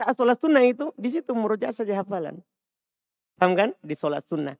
Saat 0.00 0.16
sholat 0.16 0.40
sunnah 0.40 0.64
itu, 0.64 0.96
di 0.96 1.12
situ 1.12 1.32
meroja 1.36 1.72
saja 1.76 2.00
hafalan. 2.00 2.40
Paham 3.36 3.52
kan? 3.52 3.70
Di 3.84 3.92
sholat 3.92 4.24
sunnah. 4.24 4.56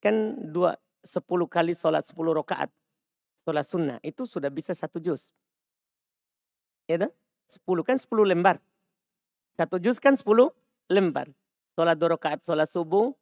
Kan 0.00 0.36
dua, 0.48 0.80
10 1.04 1.22
kali 1.44 1.76
sholat 1.76 2.08
10 2.08 2.32
rakaat. 2.32 2.72
Sholat 3.44 3.66
sunnah 3.66 3.98
itu 4.00 4.24
sudah 4.24 4.48
bisa 4.48 4.72
satu 4.72 4.96
juz. 4.96 5.34
Ya 6.88 7.12
10 7.52 7.84
kan 7.84 7.96
10 8.00 8.32
lembar. 8.32 8.56
Satu 9.56 9.76
juz 9.76 10.00
kan 10.00 10.16
10 10.16 10.52
lembar. 10.88 11.28
Sholat 11.72 11.96
dua 11.96 12.16
rakaat, 12.16 12.44
sholat 12.44 12.68
subuh, 12.68 13.16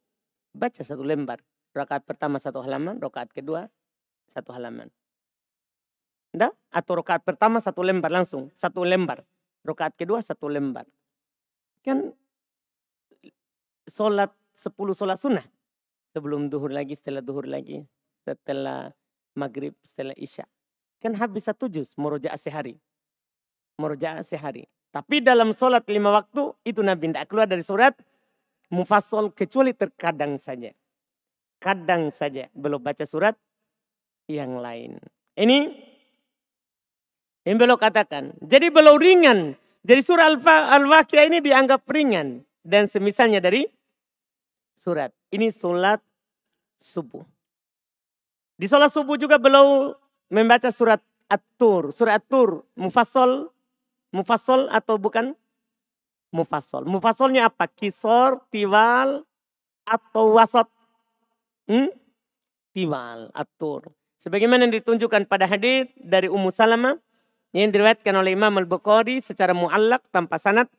baca 0.51 0.83
satu 0.83 1.07
lembar. 1.07 1.39
Rakaat 1.71 2.03
pertama 2.03 2.43
satu 2.43 2.59
halaman, 2.67 2.99
rakaat 2.99 3.31
kedua 3.31 3.71
satu 4.27 4.51
halaman. 4.51 4.91
Nggak? 6.35 6.53
Atau 6.75 6.99
rakaat 6.99 7.23
pertama 7.23 7.63
satu 7.63 7.87
lembar 7.87 8.11
langsung, 8.11 8.51
satu 8.59 8.83
lembar. 8.83 9.23
Rakaat 9.63 9.95
kedua 9.95 10.19
satu 10.19 10.51
lembar. 10.51 10.87
Kan 11.87 12.11
sholat 13.87 14.35
10 14.59 14.99
sholat 14.99 15.19
sunnah 15.19 15.47
sebelum 16.11 16.51
duhur 16.51 16.75
lagi, 16.75 16.99
setelah 16.99 17.23
duhur 17.23 17.47
lagi, 17.47 17.87
setelah 18.27 18.91
maghrib, 19.39 19.79
setelah 19.87 20.15
isya. 20.19 20.43
Kan 20.99 21.15
habis 21.15 21.47
satu 21.47 21.71
juz, 21.71 21.95
merojaah 21.95 22.37
sehari. 22.37 22.83
Merojaah 23.81 24.21
sehari. 24.21 24.69
Tapi 24.93 25.25
dalam 25.25 25.57
sholat 25.57 25.89
lima 25.89 26.13
waktu, 26.13 26.53
itu 26.69 26.85
Nabi 26.85 27.09
tidak 27.09 27.33
keluar 27.33 27.49
dari 27.49 27.65
surat 27.65 27.97
mufassal 28.69 29.33
kecuali 29.33 29.73
terkadang 29.73 30.37
saja. 30.37 30.69
Kadang 31.57 32.13
saja 32.13 32.53
belum 32.53 32.85
baca 32.85 33.09
surat 33.09 33.39
yang 34.29 34.61
lain. 34.61 35.01
Ini 35.39 35.59
yang 37.49 37.57
belum 37.57 37.81
katakan. 37.81 38.37
Jadi 38.45 38.69
belum 38.69 38.97
ringan. 39.01 39.39
Jadi 39.81 40.01
surah 40.05 40.29
Al-Waqiah 40.77 41.25
ini 41.25 41.41
dianggap 41.41 41.89
ringan. 41.89 42.45
Dan 42.61 42.85
semisalnya 42.85 43.41
dari 43.41 43.65
surat. 44.77 45.13
Ini 45.33 45.49
sholat 45.49 46.01
subuh. 46.81 47.25
Di 48.61 48.69
sholat 48.69 48.93
subuh 48.93 49.17
juga 49.17 49.41
beliau 49.41 49.97
membaca 50.29 50.69
surat 50.69 51.01
At-Tur. 51.33 51.97
Surat 51.97 52.21
At-Tur, 52.21 52.65
mufassal, 52.77 53.49
mufassal 54.15 54.71
atau 54.71 54.99
bukan? 54.99 55.35
Mufassal. 56.31 56.87
Mufassalnya 56.87 57.51
apa? 57.51 57.67
Kisor, 57.67 58.47
tiwal, 58.55 59.27
atau 59.83 60.39
wasat? 60.39 60.71
Hmm? 61.67 61.91
Tiwal, 62.71 63.35
At-Tur. 63.35 63.91
Sebagaimana 64.21 64.69
yang 64.69 64.79
ditunjukkan 64.79 65.27
pada 65.27 65.51
hadis 65.51 65.91
dari 65.99 66.31
Ummu 66.31 66.55
Salamah 66.55 66.95
yang 67.51 67.75
diriwayatkan 67.75 68.15
oleh 68.15 68.39
Imam 68.39 68.53
Al-Bukhari 68.63 69.19
secara 69.19 69.51
muallak 69.57 70.07
tanpa 70.15 70.39
sanad 70.39 70.71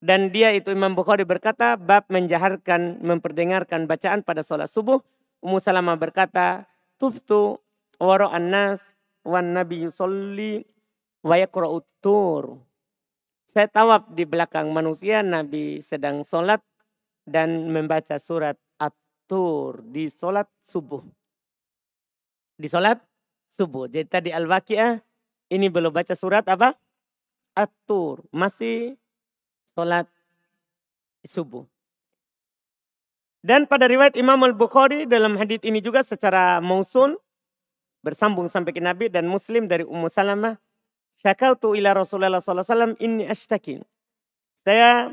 dan 0.00 0.32
dia 0.32 0.48
itu 0.56 0.72
Imam 0.72 0.96
Bukhari 0.96 1.28
berkata, 1.28 1.76
bab 1.76 2.08
menjaharkan, 2.08 3.04
memperdengarkan 3.04 3.84
bacaan 3.84 4.24
pada 4.24 4.40
sholat 4.40 4.72
subuh. 4.72 5.04
Ummu 5.44 5.60
Salamah 5.60 6.00
berkata, 6.00 6.64
tuftu 6.96 7.60
an 8.00 8.44
nas 8.48 8.80
wan 9.28 9.52
nabi 9.52 9.84
yusolli 9.84 10.64
wa 11.20 11.36
tur. 12.00 12.60
Saya 13.50 13.66
tawaf 13.66 14.06
di 14.14 14.22
belakang 14.22 14.70
manusia, 14.70 15.26
Nabi 15.26 15.82
sedang 15.82 16.22
sholat 16.22 16.62
dan 17.26 17.66
membaca 17.74 18.14
surat 18.22 18.54
At-Tur 18.78 19.82
di 19.90 20.06
sholat 20.06 20.46
subuh. 20.62 21.02
Di 22.54 22.70
sholat 22.70 23.02
subuh. 23.50 23.90
Jadi 23.90 24.06
tadi 24.06 24.30
Al-Waqi'ah, 24.30 25.02
ini 25.50 25.66
belum 25.66 25.90
baca 25.90 26.14
surat 26.14 26.46
apa? 26.46 26.78
At-Tur. 27.58 28.22
Masih 28.30 28.94
sholat 29.74 30.06
subuh. 31.26 31.66
Dan 33.40 33.66
pada 33.66 33.88
riwayat 33.88 34.14
Imam 34.20 34.38
Al-Bukhari 34.46 35.08
dalam 35.08 35.34
hadis 35.40 35.58
ini 35.64 35.80
juga 35.80 36.04
secara 36.04 36.60
mausun 36.60 37.16
bersambung 38.04 38.46
sampai 38.52 38.76
ke 38.76 38.78
Nabi 38.84 39.08
dan 39.08 39.26
Muslim 39.26 39.64
dari 39.66 39.82
Ummu 39.82 40.06
Salamah. 40.12 40.60
Syakautu 41.20 41.76
ila 41.76 41.92
Rasulullah 41.92 42.40
SAW 42.40 42.96
ini 42.96 43.28
ashtaki. 43.28 43.84
Saya 44.64 45.12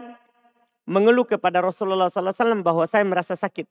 mengeluh 0.87 1.27
kepada 1.27 1.59
Rasulullah 1.59 2.07
SAW 2.07 2.63
bahwa 2.63 2.87
saya 2.87 3.03
merasa 3.03 3.35
sakit. 3.35 3.67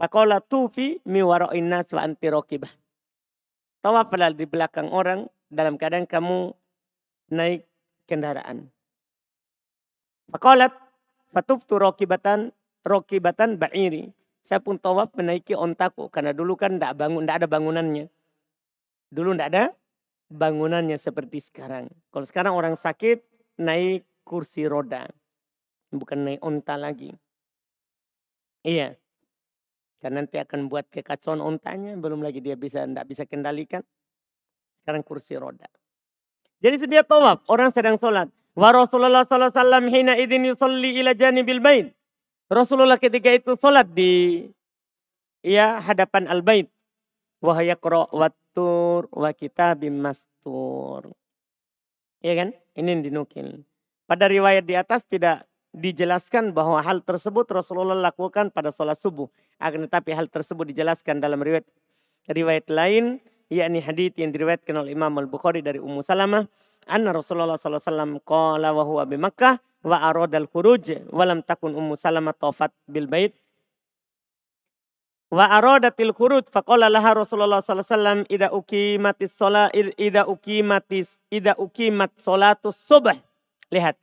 Faqala 0.00 0.40
tufi 0.40 1.04
mi 1.04 1.20
wara'in 1.20 1.68
nas 1.68 1.92
wa 1.92 2.00
anti 2.00 2.32
raqibah. 2.32 2.72
Tawaflah 3.84 4.32
di 4.32 4.48
belakang 4.48 4.88
orang 4.88 5.28
dalam 5.52 5.76
keadaan 5.76 6.08
kamu 6.08 6.56
naik 7.28 7.68
kendaraan. 8.08 8.72
Fakalat 10.32 10.72
fatuftu 11.36 11.76
rokibatan 11.76 12.56
rokibatan 12.80 13.60
ba'iri. 13.60 14.08
Saya 14.40 14.64
pun 14.64 14.80
tawaf 14.80 15.12
menaiki 15.12 15.52
ontaku 15.52 16.08
karena 16.08 16.32
dulu 16.32 16.56
kan 16.56 16.80
tidak 16.80 16.96
bangun, 16.96 17.28
tidak 17.28 17.44
ada 17.44 17.48
bangunannya. 17.52 18.08
Dulu 19.12 19.36
tidak 19.36 19.48
ada 19.52 19.64
bangunannya 20.32 20.96
seperti 20.96 21.38
sekarang. 21.38 21.92
Kalau 22.08 22.26
sekarang 22.26 22.56
orang 22.56 22.74
sakit 22.74 23.20
naik 23.60 24.08
kursi 24.24 24.64
roda, 24.64 25.06
bukan 25.92 26.24
naik 26.24 26.40
onta 26.40 26.80
lagi. 26.80 27.12
Iya, 28.62 28.96
karena 30.02 30.26
nanti 30.26 30.34
akan 30.42 30.66
buat 30.66 30.90
kekacauan 30.90 31.38
ontanya, 31.38 31.94
belum 31.94 32.26
lagi 32.26 32.42
dia 32.42 32.58
bisa 32.58 32.82
tidak 32.82 33.06
bisa 33.06 33.22
kendalikan. 33.22 33.86
Sekarang 34.82 35.06
kursi 35.06 35.38
roda. 35.38 35.70
Jadi 36.58 36.90
dia 36.90 37.06
tawaf, 37.06 37.46
orang 37.46 37.70
sedang 37.70 38.02
sholat. 38.02 38.26
Wa 38.58 38.74
Rasulullah 38.74 39.22
SAW 39.22 39.86
hina 39.88 40.18
idin 40.18 40.50
yusalli 40.50 40.98
ila 40.98 41.14
janibil 41.14 41.62
bait. 41.62 41.94
Rasulullah 42.50 42.98
ketika 42.98 43.30
itu 43.30 43.54
sholat 43.54 43.86
di 43.94 44.46
ya 45.46 45.78
hadapan 45.78 46.26
al-bait. 46.26 46.66
Wa 47.38 47.62
yaqra 47.62 48.10
wattur 48.52 49.08
wa 49.08 49.32
kitabim 49.32 49.96
mastur. 49.96 51.16
Ya 52.20 52.36
kan? 52.36 52.52
Ini 52.76 53.00
dinukil. 53.00 53.64
Pada 54.04 54.28
riwayat 54.28 54.68
di 54.68 54.76
atas 54.76 55.08
tidak 55.08 55.48
dijelaskan 55.72 56.52
bahwa 56.52 56.84
hal 56.84 57.00
tersebut 57.00 57.48
Rasulullah 57.48 57.96
lakukan 57.96 58.52
pada 58.52 58.68
sholat 58.68 59.00
subuh. 59.00 59.26
Akan 59.56 59.88
tetapi 59.88 60.12
hal 60.12 60.28
tersebut 60.28 60.68
dijelaskan 60.68 61.18
dalam 61.24 61.40
riwayat 61.40 61.64
riwayat 62.28 62.68
lain 62.68 63.24
yakni 63.48 63.80
hadits 63.80 64.20
yang 64.20 64.30
diriwayatkan 64.30 64.76
oleh 64.76 64.92
Imam 64.92 65.12
Al-Bukhari 65.16 65.64
dari 65.64 65.80
Ummu 65.80 66.04
Salamah 66.04 66.44
anna 66.86 67.10
Rasulullah 67.12 67.56
sallallahu 67.56 67.88
alaihi 67.88 68.22
qala 68.24 68.68
wa 68.72 68.84
huwa 68.84 69.02
bi 69.08 69.16
Makkah 69.18 69.58
wa 69.82 69.96
arada 69.98 70.38
al-khuruj 70.38 71.08
wa 71.10 71.24
lam 71.26 71.42
takun 71.42 71.74
Ummu 71.74 71.98
Salamah 71.98 72.36
tawafat 72.36 72.70
bil 72.86 73.10
bait 73.10 73.34
wa 75.32 75.48
aradatil 75.48 76.12
khurud 76.12 76.44
faqala 76.52 76.92
laha 76.92 77.16
Rasulullah 77.16 77.64
sallallahu 77.64 77.88
alaihi 77.88 77.96
wasallam 77.96 78.20
idza 78.28 78.48
uqimatis 78.52 79.32
shalah 79.32 79.72
idza 79.72 80.28
uqimatis 80.28 81.24
idza 81.32 81.56
uqimat 81.56 82.12
salatus 82.20 82.76
subh. 82.76 83.16
Lihat. 83.72 83.96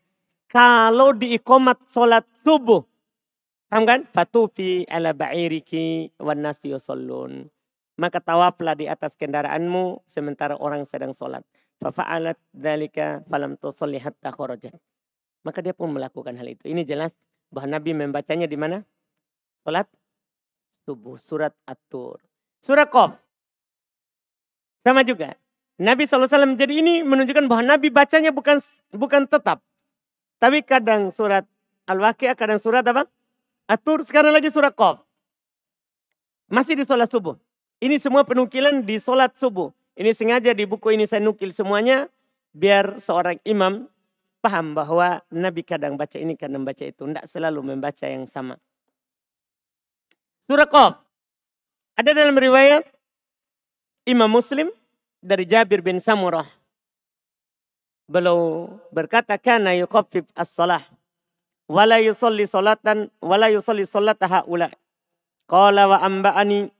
Kalau 0.49 1.13
diikomat 1.13 1.77
salat 1.85 2.25
subuh. 2.41 2.81
Paham 3.69 3.85
kan? 3.85 4.01
Fatufi 4.09 4.81
ala 4.89 5.13
ba'iriki 5.13 6.17
wan 6.17 6.41
nasi 6.41 6.73
yusallun. 6.73 7.53
Maka 8.01 8.17
tawaflah 8.17 8.73
di 8.73 8.89
atas 8.89 9.13
kendaraanmu 9.13 10.01
sementara 10.09 10.57
orang 10.57 10.89
sedang 10.89 11.13
solat. 11.13 11.45
Fafa'alat 11.77 12.41
dalika 12.49 13.21
falam 13.29 13.61
tusalli 13.61 14.01
hatta 14.01 14.33
kharajat. 14.33 14.73
Maka 15.45 15.61
dia 15.61 15.77
pun 15.77 15.93
melakukan 15.93 16.33
hal 16.33 16.49
itu. 16.49 16.65
Ini 16.65 16.81
jelas 16.81 17.13
bahwa 17.53 17.77
Nabi 17.77 17.93
membacanya 17.93 18.49
di 18.49 18.57
mana? 18.57 18.81
Salat 19.61 19.85
subuh, 20.89 21.21
surat 21.21 21.53
At-Tur. 21.69 22.17
Surat 22.57 22.89
Qaf. 22.89 23.21
Sama 24.81 25.05
juga. 25.05 25.37
Nabi 25.77 26.09
SAW 26.09 26.57
jadi 26.57 26.81
ini 26.81 27.05
menunjukkan 27.05 27.45
bahwa 27.45 27.63
Nabi 27.63 27.93
bacanya 27.93 28.33
bukan 28.33 28.57
bukan 28.89 29.29
tetap. 29.29 29.61
Tapi 30.41 30.65
kadang 30.65 31.13
surat 31.13 31.45
Al-Waqi'ah, 31.85 32.33
kadang 32.33 32.57
surat 32.57 32.81
apa? 32.83 33.05
Atur, 33.69 34.01
sekarang 34.01 34.33
lagi 34.33 34.49
surat 34.49 34.73
Qaf. 34.73 35.05
Masih 36.49 36.73
di 36.73 36.81
sholat 36.81 37.05
subuh. 37.05 37.37
Ini 37.77 38.01
semua 38.01 38.25
penukilan 38.25 38.81
di 38.81 38.97
sholat 38.97 39.37
subuh. 39.37 39.69
Ini 39.93 40.09
sengaja 40.17 40.57
di 40.57 40.65
buku 40.65 40.97
ini 40.97 41.05
saya 41.05 41.21
nukil 41.21 41.53
semuanya. 41.53 42.09
Biar 42.49 42.97
seorang 42.97 43.37
imam 43.45 43.85
paham 44.41 44.73
bahwa 44.73 45.21
Nabi 45.29 45.61
kadang 45.61 45.93
baca 45.93 46.17
ini, 46.17 46.33
kadang 46.33 46.65
baca 46.65 46.81
itu. 46.81 47.05
Tidak 47.05 47.29
selalu 47.29 47.77
membaca 47.77 48.09
yang 48.09 48.25
sama. 48.25 48.57
Surah 50.49 50.65
Qaf. 50.65 50.97
Ada 51.93 52.17
dalam 52.17 52.33
riwayat 52.33 52.81
Imam 54.09 54.25
Muslim 54.25 54.73
dari 55.21 55.45
Jabir 55.45 55.85
bin 55.85 56.01
Samurah. 56.01 56.49
Beliau 58.09 58.65
berkata 58.89 59.37
kana 59.37 59.77
yuqaffif 59.77 60.25
as-salah 60.33 60.81
wala 61.69 62.01
yusalli 62.01 62.49
salatan 62.49 63.13
wala 63.21 63.53
yusalli 63.53 63.85
salataha 63.85 64.41
ula. 64.49 64.73
Qala 65.45 65.85
wa 65.85 66.01
amba'ani 66.01 66.73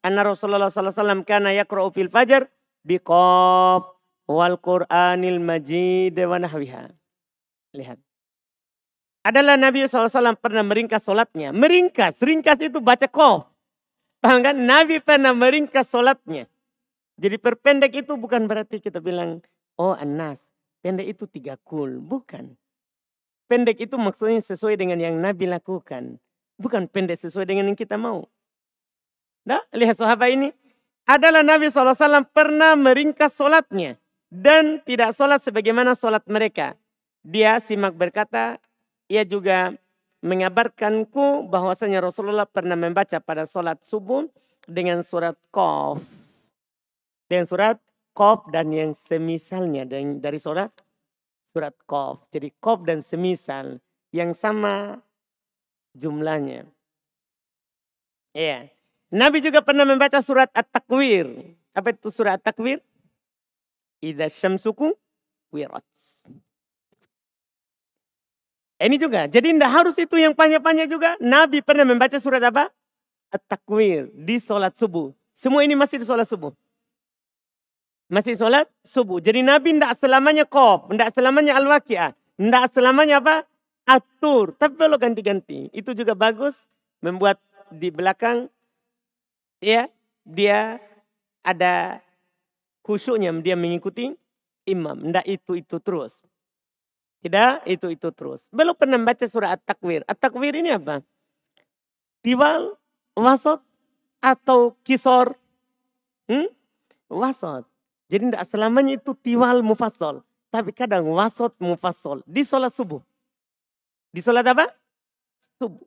anna 0.00 0.24
Rasulullah 0.24 0.72
sallallahu 0.72 0.88
alaihi 0.88 1.04
wasallam 1.04 1.22
kana 1.28 1.52
yaqra'u 1.52 1.92
fil 1.92 2.08
fajr 2.08 2.48
biqaf 2.88 3.84
wal 4.32 4.56
Qur'anil 4.56 5.44
Majid 5.44 6.16
wa 6.16 6.40
nahwiha. 6.40 6.88
Lihat 7.76 8.00
adalah 9.30 9.54
Nabi 9.54 9.86
SAW 9.86 10.34
pernah 10.36 10.66
meringkas 10.66 11.06
sholatnya. 11.06 11.54
Meringkas, 11.54 12.18
ringkas 12.18 12.58
itu 12.58 12.82
baca 12.82 13.06
kof. 13.06 13.46
Paham 14.20 14.42
kan? 14.44 14.58
Nabi 14.58 15.00
pernah 15.00 15.32
meringkas 15.32 15.88
sholatnya. 15.88 16.50
Jadi 17.16 17.36
perpendek 17.38 17.94
itu 18.04 18.18
bukan 18.18 18.50
berarti 18.50 18.82
kita 18.82 18.98
bilang, 19.00 19.40
oh 19.78 19.94
anas, 19.94 20.50
pendek 20.82 21.16
itu 21.16 21.24
tiga 21.30 21.56
kul. 21.62 22.02
Bukan. 22.02 22.58
Pendek 23.46 23.82
itu 23.82 23.96
maksudnya 23.96 24.42
sesuai 24.42 24.76
dengan 24.76 25.00
yang 25.00 25.16
Nabi 25.16 25.46
lakukan. 25.48 26.18
Bukan 26.60 26.90
pendek 26.90 27.18
sesuai 27.18 27.48
dengan 27.48 27.72
yang 27.72 27.78
kita 27.78 27.96
mau. 27.96 28.28
Dah, 29.46 29.64
lihat 29.72 29.96
sahabat 29.96 30.32
ini. 30.36 30.48
Adalah 31.08 31.42
Nabi 31.42 31.66
SAW 31.66 32.28
pernah 32.30 32.76
meringkas 32.76 33.34
sholatnya. 33.34 33.96
Dan 34.30 34.78
tidak 34.86 35.16
sholat 35.18 35.42
sebagaimana 35.42 35.98
sholat 35.98 36.22
mereka. 36.30 36.78
Dia 37.26 37.58
simak 37.58 37.98
berkata, 37.98 38.62
ia 39.10 39.26
juga 39.26 39.74
mengabarkanku 40.22 41.50
bahwasanya 41.50 41.98
Rasulullah 41.98 42.46
pernah 42.46 42.78
membaca 42.78 43.18
pada 43.18 43.42
sholat 43.42 43.82
subuh 43.82 44.30
dengan 44.70 45.02
surat 45.02 45.34
Qaf. 45.50 45.98
Dengan 47.26 47.44
surat 47.50 47.76
Qaf 48.14 48.46
dan 48.54 48.70
yang 48.70 48.94
semisalnya 48.94 49.82
dari 49.90 50.38
surat 50.38 50.70
surat 51.50 51.74
Qaf. 51.90 52.30
Jadi 52.30 52.54
Qaf 52.62 52.86
dan 52.86 53.02
semisal 53.02 53.82
yang 54.14 54.30
sama 54.30 55.02
jumlahnya. 55.98 56.70
Iya. 58.30 58.70
Nabi 59.10 59.42
juga 59.42 59.58
pernah 59.58 59.82
membaca 59.82 60.22
surat 60.22 60.46
At-Takwir. 60.54 61.26
Apa 61.74 61.90
itu 61.90 62.14
surat 62.14 62.38
At-Takwir? 62.38 62.78
Ida 63.98 64.30
syamsuku 64.30 64.94
wirat. 65.50 65.82
Ini 68.80 68.96
juga. 68.96 69.28
Jadi 69.28 69.52
tidak 69.52 69.70
harus 69.70 69.96
itu 70.00 70.16
yang 70.16 70.32
panjang-panjang 70.32 70.88
juga. 70.88 71.12
Nabi 71.20 71.60
pernah 71.60 71.84
membaca 71.84 72.16
surat 72.16 72.40
apa? 72.40 72.72
At-Takwir 73.28 74.08
di 74.16 74.40
sholat 74.40 74.72
subuh. 74.80 75.12
Semua 75.36 75.60
ini 75.60 75.76
masih 75.76 76.00
di 76.00 76.08
sholat 76.08 76.24
subuh. 76.24 76.56
Masih 78.08 78.40
sholat 78.40 78.66
subuh. 78.80 79.20
Jadi 79.20 79.44
Nabi 79.44 79.76
tidak 79.76 80.00
selamanya 80.00 80.48
kop, 80.48 80.88
tidak 80.90 81.12
selamanya 81.12 81.60
al-waqi'ah. 81.60 82.16
Tidak 82.40 82.64
selamanya 82.72 83.20
apa? 83.20 83.44
Atur. 83.84 84.56
Tapi 84.56 84.80
kalau 84.80 84.96
ganti-ganti. 84.96 85.68
Itu 85.76 85.92
juga 85.92 86.16
bagus. 86.16 86.64
Membuat 87.04 87.36
di 87.68 87.92
belakang 87.92 88.48
ya 89.60 89.88
dia 90.24 90.80
ada 91.44 92.00
khusyuknya 92.80 93.28
dia 93.44 93.60
mengikuti 93.60 94.16
imam. 94.64 94.96
Tidak 95.04 95.26
itu-itu 95.28 95.76
terus. 95.84 96.24
Tidak, 97.20 97.68
itu-itu 97.68 98.08
terus. 98.16 98.48
Belum 98.48 98.72
pernah 98.72 98.96
baca 98.96 99.24
surah 99.28 99.52
At-Takwir. 99.52 100.08
At-Takwir 100.08 100.56
ini 100.56 100.72
apa? 100.72 101.04
Tiwal, 102.24 102.76
wasot, 103.12 103.60
atau 104.20 104.76
kisor. 104.84 105.36
Hmm? 106.28 106.48
Wasot. 107.12 107.68
Jadi 108.10 108.30
tidak 108.30 108.44
selamanya 108.48 108.96
itu 108.96 109.12
tiwal 109.14 109.62
mufassol. 109.62 110.22
Tapi 110.50 110.74
kadang 110.74 111.06
wasot 111.14 111.54
mufassol. 111.62 112.24
Di 112.26 112.42
sholat 112.42 112.74
subuh. 112.74 112.98
Di 114.10 114.18
sholat 114.18 114.42
apa? 114.48 114.66
Subuh. 115.58 115.86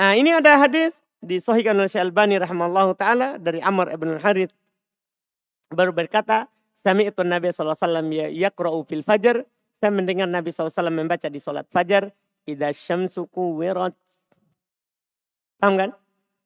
Nah 0.00 0.16
ini 0.16 0.32
ada 0.32 0.56
hadis 0.56 0.96
di 1.20 1.36
Sahihkan 1.36 1.76
oleh 1.76 1.92
Syalbani 1.92 2.40
rahimahullah 2.40 2.96
ta'ala 2.96 3.28
dari 3.36 3.60
Amr 3.60 3.92
ibn 3.92 4.16
Harith. 4.16 4.52
Baru 5.68 5.92
berkata, 5.92 6.48
Sami 6.72 7.12
itu 7.12 7.20
Nabi 7.20 7.52
SAW 7.52 7.76
ya 8.08 8.32
yakra'u 8.32 8.80
fil 8.88 9.04
fajr 9.04 9.44
saya 9.80 9.96
mendengar 9.96 10.28
Nabi 10.28 10.52
SAW 10.52 10.92
membaca 10.92 11.24
di 11.32 11.40
sholat 11.40 11.64
fajar. 11.72 12.12
Ida 12.44 12.68
syamsuku 12.68 13.56
wirat. 13.56 13.96
Paham 15.56 15.80
kan? 15.80 15.90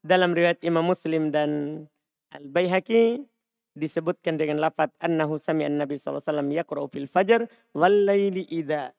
Dalam 0.06 0.38
riwayat 0.38 0.62
Imam 0.62 0.86
Muslim 0.86 1.34
dan 1.34 1.82
Al-Bayhaqi 2.30 3.26
disebutkan 3.74 4.38
dengan 4.38 4.62
lafad 4.62 4.94
annahu 5.02 5.34
sami'an 5.34 5.74
Nabi 5.74 5.98
SAW 5.98 6.22
yakra'u 6.46 6.86
fil 6.86 7.10
fajar 7.10 7.50
wallayli 7.74 8.46
ida 8.54 8.94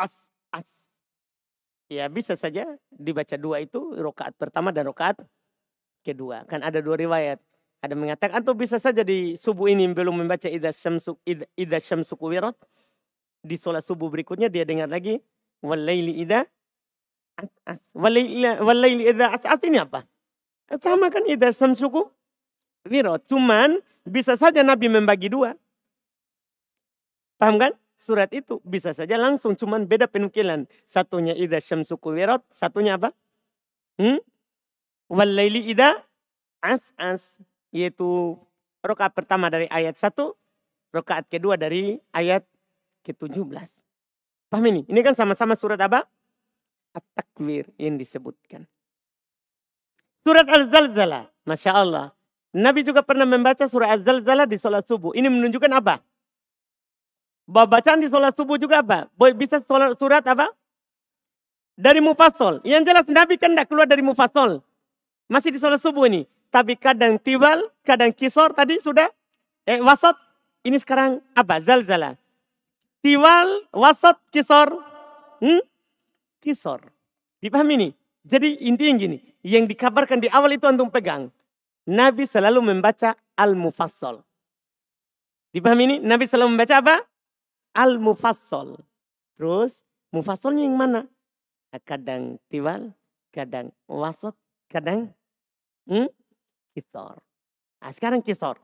as 0.00 0.32
as. 0.48 0.88
Ya 1.92 2.08
bisa 2.08 2.40
saja 2.40 2.64
dibaca 2.88 3.36
dua 3.36 3.60
itu 3.60 3.92
rokaat 4.00 4.32
pertama 4.40 4.72
dan 4.72 4.88
rokaat 4.88 5.20
kedua. 6.00 6.48
Kan 6.48 6.64
ada 6.64 6.80
dua 6.80 6.96
riwayat. 6.96 7.36
Ada 7.84 7.92
mengatakan 7.92 8.40
atau 8.40 8.56
bisa 8.56 8.80
saja 8.80 9.04
di 9.04 9.36
subuh 9.36 9.68
ini 9.68 9.84
belum 9.92 10.24
membaca 10.24 10.48
ida 10.48 10.72
syamsuk 10.72 11.20
ida, 11.28 11.44
ida 11.52 11.76
syamsuku 11.76 12.24
wirat 12.32 12.56
di 13.44 13.60
sholat 13.60 13.84
subuh 13.84 14.08
berikutnya 14.08 14.48
dia 14.48 14.64
dengar 14.64 14.88
lagi 14.88 15.20
walaili 15.60 16.24
ida 16.24 16.48
as 17.36 17.52
as 17.68 17.78
walaili 17.92 19.04
ida 19.12 19.36
as 19.36 19.44
as 19.44 19.60
ini 19.68 19.84
apa? 19.84 20.08
Sama 20.80 21.12
kan 21.12 21.28
ida 21.28 21.52
samsuku 21.52 22.08
wiro. 22.88 23.20
Cuman 23.28 23.84
bisa 24.08 24.34
saja 24.40 24.64
Nabi 24.64 24.88
membagi 24.88 25.28
dua. 25.28 25.52
Paham 27.36 27.60
kan? 27.60 27.72
Surat 27.94 28.28
itu 28.36 28.60
bisa 28.64 28.92
saja 28.92 29.16
langsung 29.16 29.56
cuman 29.56 29.84
beda 29.84 30.08
penukilan. 30.08 30.64
Satunya 30.88 31.36
ida 31.36 31.60
syamsuku 31.60 32.12
wirot, 32.16 32.44
satunya 32.48 32.96
apa? 32.96 33.12
Hmm? 34.00 34.20
Walaili 35.08 35.68
ida 35.68 36.00
as 36.64 36.92
as 36.96 37.36
yaitu 37.72 38.36
rokaat 38.84 39.12
pertama 39.12 39.48
dari 39.48 39.68
ayat 39.72 39.96
satu, 39.96 40.36
rokaat 40.92 41.28
kedua 41.28 41.56
dari 41.56 42.00
ayat 42.12 42.44
ke-17. 43.04 43.84
Paham 44.48 44.64
ini? 44.72 44.82
Ini 44.88 45.00
kan 45.04 45.12
sama-sama 45.12 45.52
surat 45.54 45.76
apa? 45.78 46.08
At-Takwir 46.96 47.68
yang 47.76 48.00
disebutkan. 48.00 48.64
Surat 50.24 50.48
Al-Zalzalah. 50.48 51.28
Masya 51.44 51.72
Allah. 51.76 52.16
Nabi 52.54 52.86
juga 52.86 53.04
pernah 53.04 53.28
membaca 53.28 53.66
surat 53.68 53.92
Az-Zalzalah 53.98 54.48
di 54.48 54.56
sholat 54.56 54.88
subuh. 54.88 55.12
Ini 55.12 55.28
menunjukkan 55.28 55.72
apa? 55.74 56.00
Bahwa 57.44 57.76
bacaan 57.76 58.00
di 58.00 58.08
sholat 58.08 58.32
subuh 58.32 58.56
juga 58.56 58.80
apa? 58.80 59.10
Bisa 59.36 59.60
sholat, 59.60 59.98
surat 60.00 60.24
apa? 60.24 60.48
Dari 61.76 62.00
mufassol. 62.00 62.64
Yang 62.64 62.94
jelas 62.94 63.06
Nabi 63.10 63.36
kan 63.36 63.52
tidak 63.52 63.68
keluar 63.68 63.84
dari 63.84 64.00
mufassol. 64.00 64.64
Masih 65.28 65.52
di 65.52 65.58
sholat 65.60 65.82
subuh 65.82 66.08
ini. 66.08 66.24
Tapi 66.54 66.78
kadang 66.78 67.18
tiwal, 67.18 67.66
kadang 67.82 68.14
kisor 68.14 68.54
tadi 68.54 68.78
sudah. 68.78 69.10
Eh, 69.66 69.82
wasat. 69.82 70.14
Ini 70.64 70.78
sekarang 70.80 71.20
apa? 71.34 71.60
Zalzalah. 71.60 72.16
Tiwal, 73.04 73.68
wasat, 73.68 74.16
kisor. 74.32 74.80
Hmm? 75.44 75.60
Kisor. 76.40 76.88
Dipahami 77.44 77.76
ini? 77.76 77.88
Jadi 78.24 78.64
intinya 78.64 78.96
gini, 78.96 79.20
yang 79.44 79.68
dikabarkan 79.68 80.24
di 80.24 80.32
awal 80.32 80.56
itu 80.56 80.64
antum 80.64 80.88
pegang. 80.88 81.28
Nabi 81.84 82.24
selalu 82.24 82.64
membaca 82.64 83.12
Al-Mufassal. 83.36 84.24
Dipahami 85.52 85.84
ini? 85.84 85.96
Nabi 86.00 86.24
selalu 86.24 86.56
membaca 86.56 86.80
apa? 86.80 86.96
Al-Mufassal. 87.76 88.80
Terus 89.36 89.84
Mufassalnya 90.14 90.62
yang 90.62 90.78
mana? 90.78 91.10
Kadang 91.82 92.38
tiwal, 92.46 92.94
kadang 93.34 93.74
wasat, 93.90 94.30
kadang 94.70 95.10
hmm, 95.90 96.06
kisor. 96.70 97.18
Nah, 97.82 97.90
sekarang 97.90 98.22
kisor. 98.22 98.62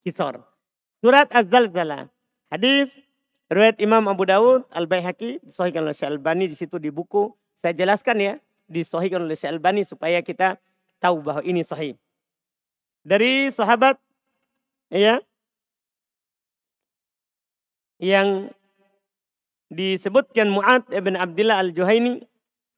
Kisor. 0.00 0.40
Surat 1.04 1.28
Az-Zalzalah. 1.28 2.08
Hadis 2.48 2.88
riwayat 3.50 3.78
Imam 3.78 4.02
Abu 4.10 4.26
Dawud, 4.26 4.66
Al-Baihaqi, 4.74 5.42
disahihkan 5.46 5.86
oleh 5.86 5.94
Syekh 5.94 6.10
Albani 6.10 6.50
di 6.50 6.56
situ 6.58 6.76
di 6.82 6.90
buku. 6.90 7.30
Saya 7.54 7.72
jelaskan 7.72 8.16
ya, 8.18 8.34
disahihkan 8.66 9.22
oleh 9.22 9.38
Syekh 9.38 9.54
Albani 9.54 9.82
supaya 9.86 10.18
kita 10.20 10.58
tahu 10.98 11.22
bahwa 11.22 11.42
ini 11.46 11.62
sahih. 11.62 11.94
Dari 13.06 13.54
sahabat 13.54 14.02
ya 14.90 15.22
yang 18.02 18.50
disebutkan 19.70 20.50
Mu'ad 20.50 20.90
ibn 20.90 21.14
Abdullah 21.14 21.62
al-Juhaini 21.62 22.22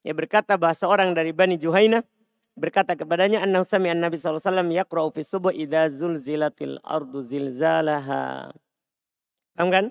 yang 0.05 0.17
berkata 0.17 0.61
bahwa 0.61 0.77
seorang 0.77 1.11
dari 1.17 1.33
Bani 1.33 1.57
Juhaina 1.57 2.05
berkata 2.59 2.99
kepadanya 2.99 3.45
annahu 3.45 3.63
sami'a 3.65 3.95
Nabi 3.95 4.19
sallallahu 4.19 4.43
alaihi 4.43 4.51
wasallam 4.51 4.71
yaqra'u 4.75 5.09
fi 5.15 5.23
subuh 5.23 5.53
idza 5.55 5.91
zulzilatil 5.95 6.77
ardu 6.83 7.23
zilzalaha. 7.23 8.51
Paham 9.55 9.69
kan? 9.71 9.85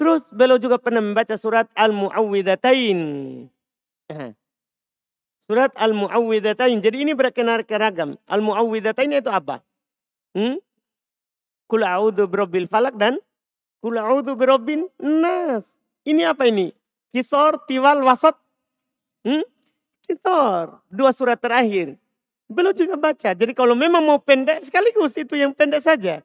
Terus 0.00 0.24
beliau 0.32 0.56
juga 0.56 0.80
pernah 0.80 1.04
membaca 1.04 1.36
surat 1.36 1.68
Al-Mu'awwidhatain. 1.76 3.00
Surat 5.44 5.76
Al-Mu'awwidhatain. 5.76 6.80
Jadi 6.80 7.04
ini 7.04 7.12
berkenar 7.12 7.68
keragam. 7.68 8.16
Al-Mu'awwidhatain 8.24 9.12
itu 9.12 9.28
apa? 9.28 9.60
Hmm? 10.32 10.56
Kul 11.68 11.84
a'udhu 11.84 12.24
falak 12.64 12.96
dan 12.96 13.20
kul 13.84 14.00
a'udhu 14.00 14.40
nas. 15.04 15.76
Ini 16.08 16.32
apa 16.32 16.48
ini? 16.48 16.72
Kisor, 17.12 17.60
tiwal, 17.68 18.00
wasat. 18.00 18.40
Hmm? 19.20 19.44
Kisor. 20.08 20.80
Dua 20.88 21.12
surat 21.12 21.36
terakhir. 21.36 22.00
Belum 22.48 22.72
juga 22.72 22.96
baca. 22.96 23.36
Jadi 23.36 23.52
kalau 23.52 23.76
memang 23.76 24.00
mau 24.00 24.16
pendek 24.16 24.64
sekaligus 24.64 25.12
itu 25.20 25.36
yang 25.36 25.52
pendek 25.52 25.84
saja. 25.84 26.24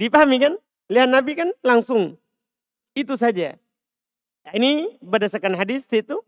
Dipahami 0.00 0.40
kan? 0.40 0.54
Lihat 0.88 1.12
Nabi 1.12 1.36
kan 1.36 1.52
langsung. 1.60 2.16
Itu 2.94 3.14
saja. 3.14 3.54
Ini 4.50 4.98
berdasarkan 5.04 5.54
hadis 5.54 5.86
itu 5.92 6.24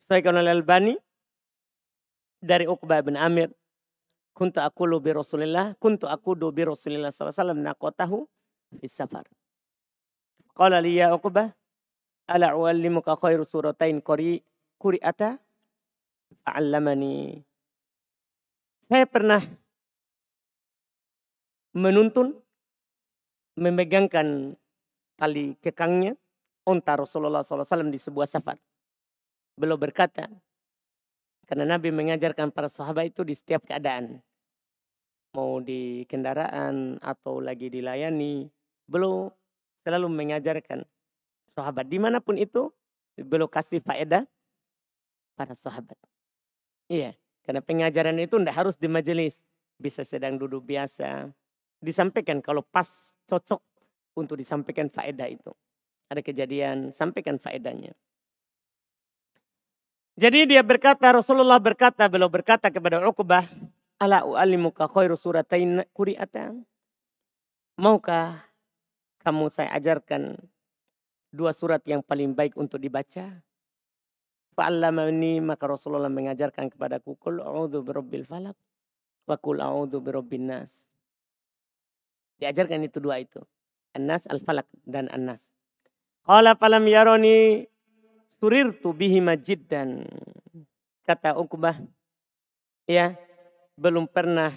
Sayyidina 0.00 0.40
oleh 0.40 0.56
Al-Bani 0.56 0.94
dari 2.40 2.64
Uqbah 2.64 3.04
bin 3.04 3.14
Amir. 3.20 3.52
Kuntu 4.32 4.64
lu 4.88 5.04
bi 5.04 5.12
Rasulillah, 5.12 5.76
kuntu 5.76 6.08
do 6.38 6.48
bi 6.48 6.64
Rasulillah 6.64 7.12
sallallahu 7.12 7.28
alaihi 7.28 7.42
wasallam 7.44 7.60
naqatahu 7.60 8.16
fi 8.80 8.86
safar. 8.88 9.28
Qala 10.56 10.80
li 10.80 10.96
ya 10.96 11.12
Uqbah, 11.12 11.52
ala 12.24 12.56
uallimuka 12.56 13.20
khairu 13.20 13.44
suratain 13.44 14.00
quri 14.00 14.40
quri'ata 14.80 15.36
fa'allamani. 16.46 17.44
Saya 18.88 19.04
pernah 19.04 19.44
menuntun 21.76 22.34
memegangkan 23.60 24.56
tali 25.20 25.52
kekangnya 25.60 26.16
onta 26.64 26.96
Rasulullah 26.96 27.44
SAW 27.44 27.92
di 27.92 28.00
sebuah 28.00 28.24
safar. 28.24 28.56
Beliau 29.52 29.76
berkata, 29.76 30.32
karena 31.44 31.76
Nabi 31.76 31.92
mengajarkan 31.92 32.48
para 32.48 32.72
sahabat 32.72 33.12
itu 33.12 33.20
di 33.20 33.36
setiap 33.36 33.68
keadaan. 33.68 34.24
Mau 35.36 35.60
di 35.60 36.08
kendaraan 36.08 36.96
atau 37.04 37.44
lagi 37.44 37.68
dilayani. 37.68 38.48
Beliau 38.88 39.28
selalu 39.84 40.08
mengajarkan 40.08 40.88
sahabat 41.52 41.84
di 41.84 42.00
mana 42.00 42.24
pun 42.24 42.40
itu. 42.40 42.72
Beliau 43.20 43.50
kasih 43.50 43.84
faedah 43.84 44.24
para 45.36 45.52
sahabat. 45.52 45.98
Iya, 46.88 47.12
karena 47.44 47.60
pengajaran 47.60 48.16
itu 48.16 48.40
tidak 48.40 48.56
harus 48.56 48.74
di 48.80 48.88
majelis. 48.88 49.44
Bisa 49.76 50.00
sedang 50.06 50.40
duduk 50.40 50.64
biasa. 50.64 51.28
Disampaikan 51.84 52.40
kalau 52.40 52.64
pas 52.64 53.18
cocok 53.28 53.60
untuk 54.14 54.38
disampaikan 54.38 54.90
faedah 54.90 55.28
itu. 55.30 55.52
Ada 56.10 56.20
kejadian, 56.24 56.90
sampaikan 56.90 57.38
faedahnya. 57.38 57.94
Jadi 60.18 60.50
dia 60.50 60.60
berkata, 60.60 61.14
Rasulullah 61.14 61.62
berkata, 61.62 62.10
beliau 62.10 62.28
berkata 62.28 62.68
kepada 62.68 63.00
Uqbah, 63.00 63.46
Ala 64.00 64.24
u'alimuka 64.24 64.88
khairu 64.88 65.12
suratain 65.12 65.84
kuri'ata. 65.92 66.56
Maukah 67.76 68.48
kamu 69.20 69.52
saya 69.52 69.76
ajarkan 69.76 70.40
dua 71.28 71.52
surat 71.52 71.84
yang 71.84 72.00
paling 72.00 72.32
baik 72.32 72.56
untuk 72.56 72.80
dibaca? 72.80 73.44
Fa'allamani 74.56 75.44
maka 75.44 75.68
Rasulullah 75.68 76.08
mengajarkan 76.08 76.72
kepadaku 76.72 77.12
kul 77.20 77.44
a'udzu 77.44 77.84
birabbil 77.84 78.24
falak 78.24 78.56
wa 79.28 79.36
kul 79.36 79.60
a'udzu 79.60 80.00
birabbin 80.00 80.48
nas. 80.48 80.88
Diajarkan 82.40 82.80
itu 82.88 83.04
dua 83.04 83.20
itu. 83.20 83.44
An-nas 83.96 84.26
al-falak 84.30 84.66
dan 84.86 85.10
an-nas. 85.10 85.50
Qala 86.22 86.54
falam 86.54 86.86
yaroni 86.86 87.66
surirtu 88.38 88.94
bihi 88.94 89.18
dan 89.66 90.06
Kata 91.02 91.34
Uqbah, 91.34 91.74
ya 92.86 93.18
belum 93.74 94.06
pernah 94.06 94.54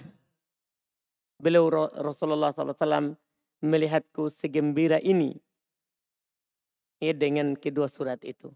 beliau 1.42 1.66
Rasulullah 1.98 2.54
SAW 2.54 3.18
melihatku 3.58 4.30
segembira 4.30 5.02
ini 5.02 5.34
ya 7.02 7.10
dengan 7.10 7.58
kedua 7.58 7.90
surat 7.90 8.22
itu. 8.22 8.54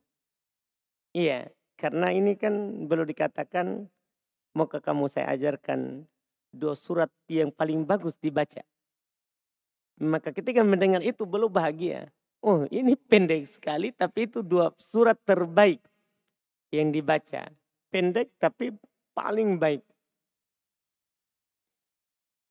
Iya, 1.11 1.51
karena 1.75 2.13
ini 2.15 2.37
kan 2.39 2.87
belum 2.87 3.09
dikatakan 3.09 3.89
maukah 4.55 4.79
kamu 4.79 5.09
saya 5.11 5.33
ajarkan 5.35 6.07
dua 6.55 6.79
surat 6.79 7.11
yang 7.27 7.51
paling 7.51 7.83
bagus 7.83 8.15
dibaca. 8.21 8.63
Maka 9.99 10.31
ketika 10.31 10.63
mendengar 10.63 11.03
itu 11.03 11.27
belum 11.27 11.51
bahagia. 11.51 12.11
Oh 12.39 12.63
ini 12.71 12.95
pendek 12.95 13.51
sekali 13.51 13.91
tapi 13.91 14.31
itu 14.31 14.47
dua 14.47 14.71
surat 14.79 15.19
terbaik 15.27 15.83
yang 16.71 16.95
dibaca. 16.95 17.51
Pendek 17.91 18.31
tapi 18.39 18.71
paling 19.11 19.59
baik. 19.59 19.83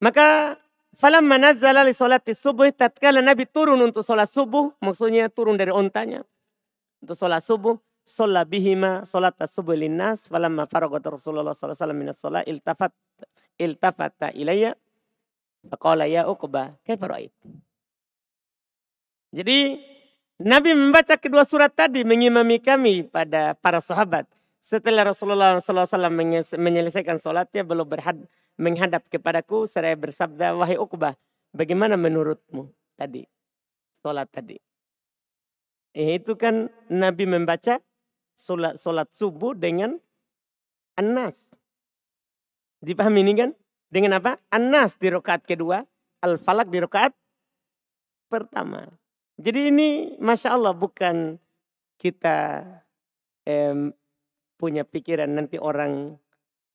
Maka 0.03 0.59
falam 0.99 1.25
manazzala 1.25 1.87
li 1.87 1.95
salati 1.95 2.35
subuh 2.35 2.67
tatkala 2.75 3.23
Nabi 3.23 3.47
turun 3.47 3.79
untuk 3.79 4.03
sholat 4.03 4.27
subuh. 4.27 4.75
Maksudnya 4.83 5.31
turun 5.31 5.55
dari 5.55 5.71
ontanya. 5.71 6.27
Untuk 6.99 7.15
sholat 7.15 7.41
subuh. 7.41 7.79
Sholat 8.07 8.43
bihima 8.47 9.07
sholat 9.07 9.39
subuh 9.47 9.73
linnas. 9.73 10.27
Falamma 10.27 10.67
faragat 10.67 11.07
Rasulullah 11.07 11.55
SAW 11.55 11.95
minas 11.95 12.19
sholat 12.19 12.43
iltafat 12.43 12.91
iltafata 13.55 14.35
ilayya. 14.35 14.75
Faqala 15.67 16.07
ya 16.07 16.27
Uqbah 16.27 16.75
kaifa? 16.87 17.07
Jadi 19.35 19.59
Nabi 20.37 20.71
membaca 20.77 21.17
kedua 21.17 21.43
surat 21.43 21.73
tadi 21.73 22.05
mengimami 22.05 22.61
kami 22.61 23.03
pada 23.09 23.57
para 23.57 23.81
sahabat. 23.81 24.29
Setelah 24.61 25.09
Rasulullah 25.09 25.57
SAW 25.63 26.11
menyelesaikan 26.59 27.17
sholatnya 27.17 27.63
belum 27.63 27.87
berhad, 27.87 28.19
menghadap 28.59 29.07
kepadaku 29.07 29.63
seraya 29.63 29.95
bersabda, 29.95 30.53
wahai 30.53 30.75
Uqbah, 30.75 31.15
bagaimana 31.55 31.95
menurutmu 31.95 32.67
tadi? 32.99 33.23
Sholat 34.03 34.27
tadi. 34.29 34.59
Eh, 35.97 36.21
itu 36.21 36.37
kan 36.37 36.69
Nabi 36.91 37.25
membaca 37.25 37.81
sholat, 38.37 38.77
sholat 38.77 39.09
subuh 39.15 39.57
dengan 39.57 39.97
Anas. 40.93 41.49
Dipahami 42.83 43.25
ini 43.25 43.33
kan? 43.33 43.51
Dengan 43.87 44.19
apa? 44.19 44.35
Anas 44.51 44.99
di 44.99 45.07
rakaat 45.07 45.47
kedua, 45.47 45.83
Al-Falak 46.19 46.67
di 46.67 46.79
rakaat 46.83 47.15
pertama. 48.27 48.83
Jadi 49.39 49.71
ini 49.71 49.89
Masya 50.19 50.57
Allah 50.57 50.73
bukan 50.75 51.39
kita 52.01 52.65
em, 53.47 53.93
punya 54.57 54.83
pikiran 54.83 55.29
nanti 55.29 55.55
orang 55.61 56.17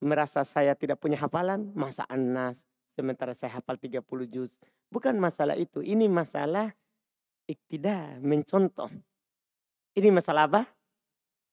merasa 0.00 0.42
saya 0.42 0.72
tidak 0.78 0.98
punya 1.02 1.20
hafalan. 1.20 1.74
Masa 1.76 2.06
anas 2.08 2.56
sementara 2.96 3.36
saya 3.36 3.60
hafal 3.60 3.76
30 3.76 4.02
juz. 4.30 4.56
Bukan 4.88 5.18
masalah 5.18 5.58
itu. 5.58 5.80
Ini 5.84 6.08
masalah 6.08 6.72
iktidah, 7.50 8.22
mencontoh. 8.22 8.88
Ini 9.92 10.08
masalah 10.08 10.48
apa? 10.48 10.62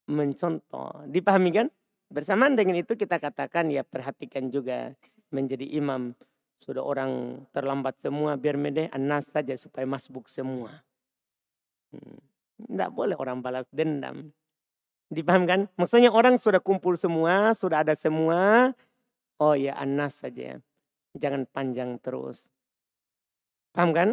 Mencontoh. 0.08 1.10
Dipahami 1.10 1.52
kan? 1.52 1.68
Bersamaan 2.10 2.58
dengan 2.58 2.78
itu 2.82 2.98
kita 2.98 3.22
katakan 3.22 3.70
ya 3.70 3.86
perhatikan 3.86 4.50
juga 4.50 4.98
menjadi 5.30 5.66
imam. 5.66 6.14
Sudah 6.60 6.84
orang 6.84 7.44
terlambat 7.56 7.96
semua 8.04 8.36
biar 8.36 8.60
mede 8.60 8.92
anas 8.92 9.32
saja 9.32 9.56
supaya 9.56 9.88
masbuk 9.88 10.28
semua. 10.28 10.84
Tidak 11.90 12.90
hmm. 12.92 12.98
boleh 12.98 13.16
orang 13.16 13.40
balas 13.40 13.66
dendam. 13.72 14.36
Dipahamkan? 15.10 15.72
Maksudnya 15.74 16.14
orang 16.14 16.38
sudah 16.38 16.62
kumpul 16.62 16.94
semua, 16.94 17.58
sudah 17.58 17.82
ada 17.82 17.98
semua. 17.98 18.74
Oh 19.42 19.56
ya 19.56 19.74
anas 19.80 20.22
saja. 20.22 20.62
Jangan 21.18 21.50
panjang 21.50 21.98
terus. 21.98 22.52
Paham 23.74 23.96
kan? 23.96 24.10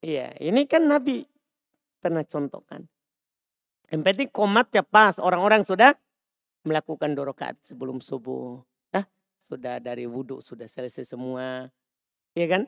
Iya, 0.00 0.32
ini 0.40 0.64
kan 0.64 0.88
Nabi 0.88 1.28
pernah 2.00 2.24
contohkan. 2.24 2.88
Yang 3.92 4.02
penting 4.06 4.28
komatnya 4.32 4.80
pas, 4.80 5.20
orang-orang 5.20 5.66
sudah 5.66 5.92
melakukan 6.64 7.12
dorokat 7.12 7.58
sebelum 7.60 8.00
subuh. 8.00 8.62
Sudah 9.50 9.82
dari 9.82 10.06
wudhu 10.06 10.38
sudah 10.38 10.70
selesai 10.70 11.10
semua. 11.10 11.66
Iya 12.38 12.46
kan? 12.46 12.62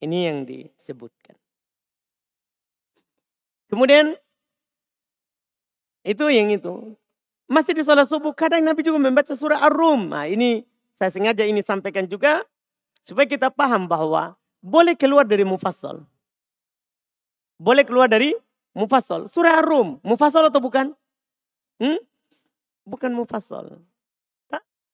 Ini 0.00 0.32
yang 0.32 0.48
disebutkan. 0.48 1.36
Kemudian 3.68 4.16
itu 6.00 6.24
yang 6.32 6.48
itu. 6.48 6.96
Masih 7.44 7.76
di 7.76 7.84
sholat 7.84 8.08
subuh, 8.08 8.32
kadang 8.32 8.64
Nabi 8.64 8.80
juga 8.80 8.96
membaca 8.96 9.36
surah 9.36 9.60
Ar-Rum. 9.68 10.08
Nah 10.08 10.24
ini 10.24 10.64
saya 10.96 11.12
sengaja 11.12 11.44
ini 11.44 11.60
sampaikan 11.60 12.08
juga 12.08 12.48
supaya 13.04 13.28
kita 13.28 13.52
paham 13.52 13.84
bahwa 13.84 14.40
boleh 14.64 14.96
keluar 14.96 15.28
dari 15.28 15.44
mufassal. 15.44 16.08
Boleh 17.60 17.84
keluar 17.84 18.08
dari 18.08 18.32
mufassal. 18.72 19.28
Surah 19.28 19.60
Ar-Rum, 19.60 20.00
mufassal 20.00 20.48
atau 20.48 20.64
bukan? 20.64 20.96
Hmm? 21.76 22.00
Bukan 22.88 23.12
mufassal. 23.12 23.84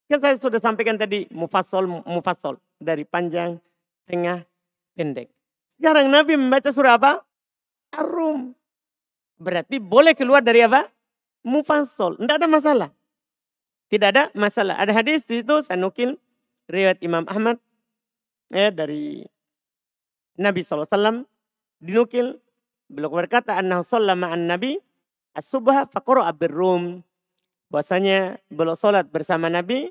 Kan 0.06 0.18
saya 0.22 0.38
sudah 0.38 0.62
sampaikan 0.62 0.94
tadi 0.94 1.26
mufassal, 1.34 1.86
mufassal. 1.86 2.62
Dari 2.78 3.02
panjang, 3.02 3.58
tengah, 4.06 4.46
pendek. 4.94 5.32
Sekarang 5.74 6.06
Nabi 6.08 6.38
membaca 6.38 6.70
surah 6.70 6.94
apa? 6.94 7.26
Ar-Rum. 7.96 8.54
Berarti 9.36 9.82
boleh 9.82 10.14
keluar 10.14 10.40
dari 10.40 10.62
apa? 10.62 10.86
Mufassal. 11.42 12.16
Tidak 12.16 12.36
ada 12.38 12.48
masalah. 12.48 12.90
Tidak 13.86 14.08
ada 14.10 14.24
masalah. 14.34 14.78
Ada 14.82 14.92
hadis 14.94 15.26
di 15.26 15.42
situ 15.42 15.62
saya 15.62 15.78
nukil 15.78 16.18
riwayat 16.66 16.98
Imam 17.02 17.22
Ahmad 17.30 17.62
ya 18.50 18.74
dari 18.74 19.22
Nabi 20.38 20.60
SAW 20.66 21.26
dinukil 21.78 22.42
beliau 22.90 23.14
berkata 23.14 23.54
annahu 23.58 23.86
sallama 23.86 24.34
an 24.34 24.50
Nabi 24.50 24.78
as-subha 25.38 25.86
faqara 25.90 26.34
rum 26.50 27.05
bahwasanya 27.68 28.38
beliau 28.48 28.78
salat 28.78 29.06
bersama 29.10 29.50
Nabi 29.50 29.90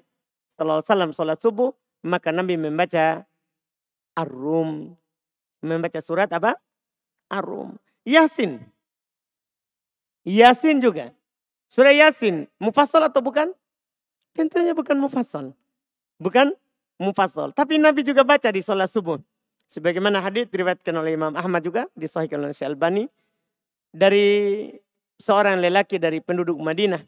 sallallahu 0.55 0.81
alaihi 0.81 0.89
wasallam 0.89 1.11
salat 1.11 1.39
subuh 1.39 1.71
maka 2.05 2.31
Nabi 2.31 2.55
membaca 2.55 3.27
Ar-Rum 4.15 4.95
membaca 5.65 5.99
surat 5.99 6.29
apa? 6.29 6.55
Ar-Rum. 7.27 7.75
Yasin. 8.05 8.61
Yasin 10.21 10.77
juga. 10.77 11.09
Surah 11.65 11.91
Yasin, 11.91 12.45
mufassal 12.61 13.01
atau 13.09 13.19
bukan? 13.19 13.49
Tentunya 14.37 14.77
bukan 14.77 14.95
mufassal. 15.01 15.57
Bukan 16.21 16.53
mufassal. 17.01 17.51
Tapi 17.51 17.81
Nabi 17.81 18.05
juga 18.05 18.21
baca 18.21 18.47
di 18.53 18.61
sholat 18.61 18.87
subuh. 18.87 19.17
Sebagaimana 19.65 20.21
hadis 20.21 20.45
diriwayatkan 20.53 20.93
oleh 20.93 21.17
Imam 21.17 21.33
Ahmad 21.33 21.65
juga, 21.65 21.89
disahihkan 21.97 22.37
oleh 22.37 22.53
Syekh 22.53 22.69
Albani. 22.69 23.09
Dari 23.89 24.69
seorang 25.17 25.57
lelaki 25.57 25.97
dari 25.97 26.21
penduduk 26.21 26.55
Madinah. 26.61 27.01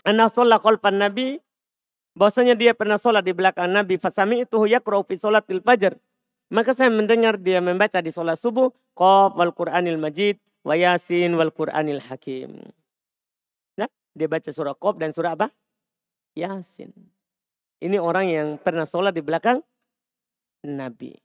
Anak 0.00 0.32
sholat 0.32 0.64
kolpan 0.64 0.96
Nabi, 0.96 1.36
bahwasanya 2.16 2.56
dia 2.56 2.72
pernah 2.72 2.96
sholat 2.96 3.20
di 3.20 3.36
belakang 3.36 3.68
Nabi. 3.68 4.00
Fasami 4.00 4.48
itu 4.48 4.64
yakrau 4.64 5.04
fi 5.04 5.20
sholat 5.20 5.44
fajr. 5.44 5.96
Maka 6.50 6.74
saya 6.74 6.90
mendengar 6.90 7.38
dia 7.38 7.62
membaca 7.62 8.00
di 8.02 8.10
sholat 8.10 8.40
subuh. 8.40 8.72
Qaf 8.96 9.38
wal 9.38 9.54
Qur'anil 9.54 10.00
Majid 10.00 10.40
wa 10.66 10.74
Yasin 10.74 11.36
wal 11.38 11.54
Qur'anil 11.54 12.02
Hakim. 12.02 12.58
Nah, 13.78 13.88
dia 14.16 14.26
baca 14.26 14.50
surah 14.50 14.74
Qaf 14.74 14.98
dan 14.98 15.14
surah 15.14 15.38
apa? 15.38 15.48
Yasin. 16.34 16.90
Ini 17.80 17.96
orang 17.96 18.26
yang 18.28 18.48
pernah 18.60 18.84
sholat 18.84 19.14
di 19.14 19.22
belakang 19.24 19.62
Nabi. 20.66 21.16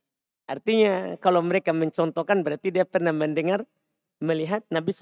Artinya 0.45 1.17
kalau 1.17 1.41
mereka 1.41 1.73
mencontohkan 1.73 2.45
berarti 2.45 2.69
dia 2.69 2.85
pernah 2.85 3.11
mendengar, 3.11 3.65
melihat 4.21 4.61
Nabi 4.69 4.93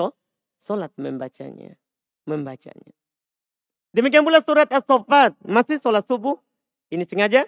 sholat 0.57 0.93
membacanya. 0.95 1.75
Membacanya. 2.23 3.02
Demikian 3.93 4.25
pula 4.25 4.41
surat 4.41 4.65
As-Sofat. 4.73 5.37
Masih 5.45 5.77
sholat 5.77 6.01
subuh. 6.09 6.41
Ini 6.89 7.05
sengaja 7.05 7.45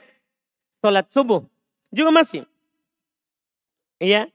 sholat 0.79 1.09
subuh. 1.09 1.41
Juga 1.89 2.13
masih. 2.13 2.45
Iya. 3.97 4.29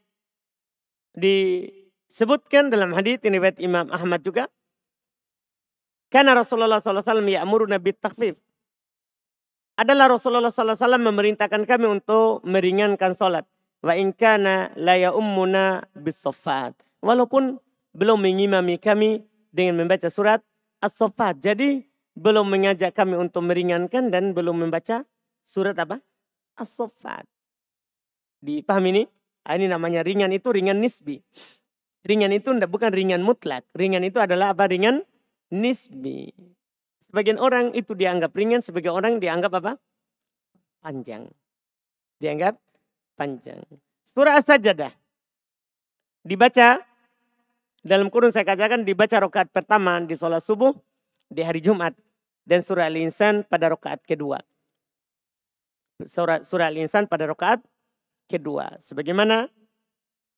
Disebutkan 1.14 2.70
dalam 2.70 2.90
hadis 2.98 3.22
ini 3.22 3.38
riwayat 3.38 3.62
Imam 3.62 3.86
Ahmad 3.94 4.26
juga. 4.26 4.50
Karena 6.10 6.34
Rasulullah 6.34 6.82
SAW 6.82 7.22
ya'muru 7.22 7.70
Nabi 7.70 7.94
takfif. 7.94 8.34
Adalah 9.78 10.10
Rasulullah 10.10 10.50
SAW 10.50 10.98
memerintahkan 10.98 11.62
kami 11.62 11.86
untuk 11.86 12.42
meringankan 12.42 13.14
sholat. 13.14 13.46
Wa 13.80 13.94
inkana 13.94 14.74
la 14.74 14.98
ya'ummuna 14.98 15.86
bisofat. 15.94 16.74
Walaupun 17.00 17.62
belum 17.94 18.18
mengimami 18.18 18.76
kami 18.82 19.22
dengan 19.54 19.86
membaca 19.86 20.10
surat 20.10 20.42
as-sofat. 20.82 21.38
Jadi 21.38 21.89
belum 22.20 22.52
mengajak 22.52 22.92
kami 22.92 23.16
untuk 23.16 23.48
meringankan 23.48 24.12
dan 24.12 24.36
belum 24.36 24.68
membaca 24.68 25.08
surat 25.40 25.72
apa? 25.80 26.04
As-sofat. 26.60 27.24
Dipahami 28.44 28.88
ini? 28.92 29.02
Ah, 29.48 29.56
ini 29.56 29.72
namanya 29.72 30.04
ringan 30.04 30.28
itu 30.28 30.52
ringan 30.52 30.84
nisbi. 30.84 31.24
Ringan 32.04 32.36
itu 32.36 32.52
bukan 32.68 32.92
ringan 32.92 33.24
mutlak. 33.24 33.64
Ringan 33.72 34.04
itu 34.04 34.20
adalah 34.20 34.52
apa? 34.52 34.68
Ringan 34.68 35.00
nisbi. 35.48 36.28
Sebagian 37.00 37.40
orang 37.40 37.72
itu 37.72 37.96
dianggap 37.96 38.36
ringan, 38.36 38.60
sebagian 38.60 38.92
orang 38.92 39.16
dianggap 39.16 39.56
apa? 39.56 39.72
Panjang. 40.84 41.32
Dianggap 42.20 42.60
panjang. 43.16 43.64
Surah 44.04 44.36
As-Sajadah. 44.36 44.92
Dibaca, 46.20 46.84
dalam 47.80 48.12
kurun 48.12 48.28
saya 48.28 48.44
katakan 48.44 48.84
dibaca 48.84 49.16
rokaat 49.24 49.48
pertama 49.48 50.04
di 50.04 50.12
sholat 50.12 50.44
subuh 50.44 50.76
di 51.32 51.40
hari 51.40 51.64
Jumat. 51.64 51.96
Dan 52.50 52.66
surah 52.66 52.90
Al-Insan 52.90 53.46
pada 53.46 53.70
rokaat 53.70 54.02
kedua. 54.02 54.42
Surah, 56.02 56.42
surah 56.42 56.66
Al-Insan 56.66 57.06
pada 57.06 57.30
rokaat 57.30 57.62
kedua. 58.26 58.74
Sebagaimana 58.82 59.46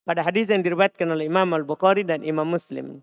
pada 0.04 0.20
hadis 0.20 0.52
yang 0.52 0.60
diriwayatkan 0.60 1.08
oleh 1.08 1.32
Imam 1.32 1.48
Al-Bukhari 1.56 2.04
dan 2.04 2.20
Imam 2.20 2.44
Muslim. 2.44 3.00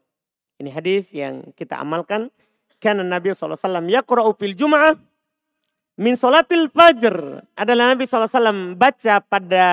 Ini 0.62 0.69
hadis 0.69 1.10
yang 1.10 1.50
kita 1.58 1.82
amalkan. 1.82 2.30
Karena 2.78 3.02
Nabi 3.02 3.34
SAW 3.34 3.58
yaqra'u 3.89 4.30
fil 4.38 4.54
jum'ah 4.54 4.93
min 5.98 6.13
salatil 6.13 6.69
fajr. 6.69 7.43
Adalah 7.58 7.98
Nabi 7.98 8.06
SAW 8.06 8.78
baca 8.78 9.26
pada 9.26 9.65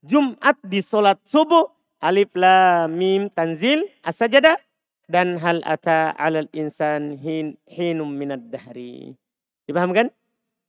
Jumat 0.00 0.56
di 0.64 0.80
solat 0.80 1.20
subuh. 1.28 1.68
Alif 2.00 2.32
la 2.32 2.88
mim 2.88 3.28
tanzil 3.28 3.84
as-sajadah. 4.00 4.56
Dan 5.10 5.42
hal 5.42 5.58
ata 5.66 6.14
alal 6.14 6.46
insan 6.54 7.18
hin, 7.18 7.58
hinum 7.66 8.14
minad 8.14 8.46
dahri. 8.46 9.18
Dipahamkan? 9.66 10.14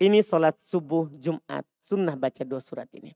Ini 0.02 0.26
solat 0.26 0.58
subuh 0.66 1.14
Jumat. 1.22 1.62
Sunnah 1.78 2.18
baca 2.18 2.42
dua 2.42 2.58
surat 2.58 2.90
ini. 2.98 3.14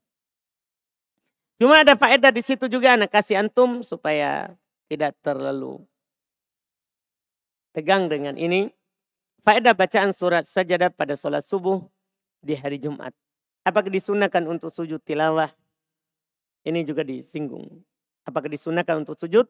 Cuma 1.57 1.81
ada 1.81 1.97
faedah 1.97 2.29
di 2.29 2.45
situ 2.45 2.69
juga 2.69 2.93
anak 2.93 3.09
kasih 3.09 3.41
antum 3.41 3.81
supaya 3.81 4.53
tidak 4.85 5.17
terlalu 5.25 5.81
tegang 7.73 8.05
dengan 8.05 8.37
ini. 8.37 8.69
Faedah 9.41 9.73
bacaan 9.73 10.13
surat 10.13 10.45
sajadah 10.45 10.93
pada 10.93 11.17
sholat 11.17 11.41
subuh 11.41 11.81
di 12.37 12.53
hari 12.53 12.77
Jumat. 12.77 13.17
Apakah 13.65 13.89
disunahkan 13.89 14.45
untuk 14.45 14.69
sujud 14.69 15.01
tilawah? 15.01 15.49
Ini 16.61 16.85
juga 16.85 17.01
disinggung. 17.01 17.81
Apakah 18.29 18.45
disunahkan 18.45 19.01
untuk 19.01 19.17
sujud 19.17 19.49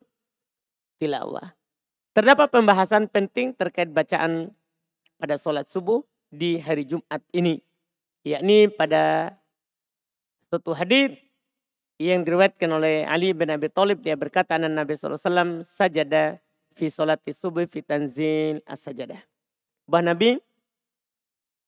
tilawah? 1.04 1.52
Terdapat 2.16 2.48
pembahasan 2.48 3.12
penting 3.12 3.52
terkait 3.52 3.92
bacaan 3.92 4.56
pada 5.20 5.36
sholat 5.36 5.68
subuh 5.68 6.00
di 6.32 6.56
hari 6.64 6.88
Jumat 6.88 7.20
ini. 7.36 7.60
Yakni 8.24 8.72
pada 8.72 9.36
suatu 10.48 10.72
hadis 10.72 11.12
yang 12.00 12.24
diriwayatkan 12.24 12.72
oleh 12.72 13.04
Ali 13.04 13.36
bin 13.36 13.52
Abi 13.52 13.68
Thalib 13.68 14.00
dia 14.00 14.16
berkata 14.16 14.56
Nabi 14.56 14.96
SAW 14.96 15.68
sajada 15.68 16.40
fi 16.72 16.88
salati 16.88 17.36
subuh 17.36 17.68
fi 17.68 17.84
tanzil 17.84 18.64
as-sajadah. 18.64 19.20
Bah 19.84 20.00
Nabi 20.00 20.40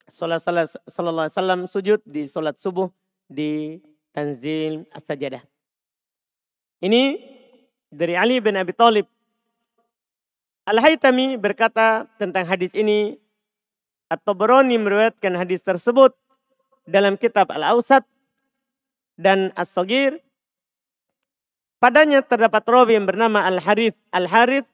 sallallahu 0.08 1.28
alaihi 1.28 1.68
sujud 1.68 2.00
di 2.08 2.24
salat 2.24 2.56
subuh 2.56 2.88
di 3.28 3.84
tanzil 4.16 4.88
as-sajadah. 4.96 5.44
Ini 6.80 7.20
dari 7.92 8.16
Ali 8.16 8.40
bin 8.40 8.56
Abi 8.56 8.72
Thalib. 8.72 9.17
Al-Haytami 10.68 11.40
berkata 11.40 12.12
tentang 12.20 12.44
hadis 12.44 12.76
ini 12.76 13.16
atau 14.12 14.36
Beroni 14.36 14.76
meriwayatkan 14.76 15.32
hadis 15.40 15.64
tersebut 15.64 16.12
dalam 16.84 17.16
kitab 17.16 17.48
Al-Ausat 17.56 18.04
dan 19.16 19.56
As-Sogir. 19.56 20.20
Padanya 21.80 22.20
terdapat 22.20 22.68
rawi 22.68 23.00
yang 23.00 23.08
bernama 23.08 23.48
Al-Harith. 23.48 23.96
Al-Harith 24.12 24.68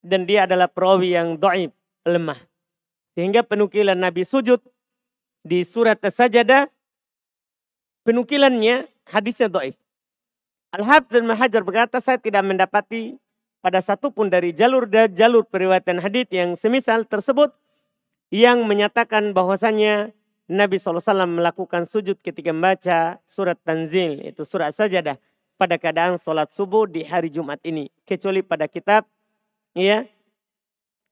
dan 0.00 0.24
dia 0.24 0.48
adalah 0.48 0.72
perawi 0.72 1.12
yang 1.12 1.36
doib, 1.36 1.68
lemah. 2.08 2.40
Sehingga 3.12 3.44
penukilan 3.44 3.96
Nabi 3.96 4.24
sujud 4.24 4.64
di 5.44 5.68
surat 5.68 6.00
As-Sajadah, 6.00 6.64
penukilannya 8.08 8.88
hadisnya 9.12 9.52
doib. 9.52 9.76
Al-Hafidh 10.72 11.12
dan 11.12 11.24
Mahajar 11.28 11.60
berkata, 11.60 12.00
saya 12.00 12.16
tidak 12.16 12.40
mendapati 12.40 13.20
pada 13.66 13.82
satu 13.82 14.14
pun 14.14 14.30
dari 14.30 14.54
jalur 14.54 14.86
jalur 15.10 15.42
periwayatan 15.42 15.98
hadis 15.98 16.30
yang 16.30 16.54
semisal 16.54 17.02
tersebut 17.02 17.50
yang 18.30 18.62
menyatakan 18.62 19.34
bahwasanya 19.34 20.14
Nabi 20.46 20.78
SAW 20.78 21.02
melakukan 21.26 21.82
sujud 21.90 22.14
ketika 22.22 22.54
membaca 22.54 23.18
surat 23.26 23.58
Tanzil, 23.66 24.22
itu 24.22 24.46
surat 24.46 24.70
sajadah 24.70 25.18
pada 25.58 25.82
keadaan 25.82 26.14
sholat 26.14 26.46
subuh 26.54 26.86
di 26.86 27.02
hari 27.02 27.26
Jumat 27.26 27.58
ini. 27.66 27.90
Kecuali 28.06 28.46
pada 28.46 28.70
kitab 28.70 29.02
ya 29.74 30.06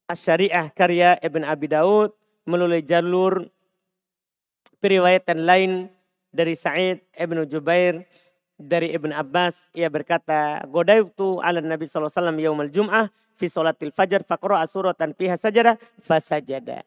As-Syariah 0.07 0.71
karya 0.71 1.19
Ibn 1.19 1.43
Abi 1.43 1.75
Daud 1.75 2.15
melalui 2.47 2.87
jalur 2.87 3.51
periwayatan 4.79 5.43
lain 5.43 5.91
dari 6.31 6.55
Sa'id 6.55 7.03
Ibn 7.19 7.51
Jubair 7.51 8.07
dari 8.59 8.95
Ibn 8.95 9.11
Abbas 9.11 9.69
ia 9.75 9.91
berkata 9.91 10.63
godaitu 10.71 11.43
ala 11.43 11.59
Nabi 11.59 11.87
sallallahu 11.87 12.11
alaihi 12.11 12.21
wasallam 12.21 12.39
yaumal 12.39 12.71
jum'ah 12.71 13.07
fi 13.35 13.47
salatil 13.51 13.91
fajar 13.91 14.23
faqra'a 14.23 14.65
suratan 14.71 15.13
fiha 15.15 15.35
sajada 15.35 15.75
fasajada. 16.03 16.87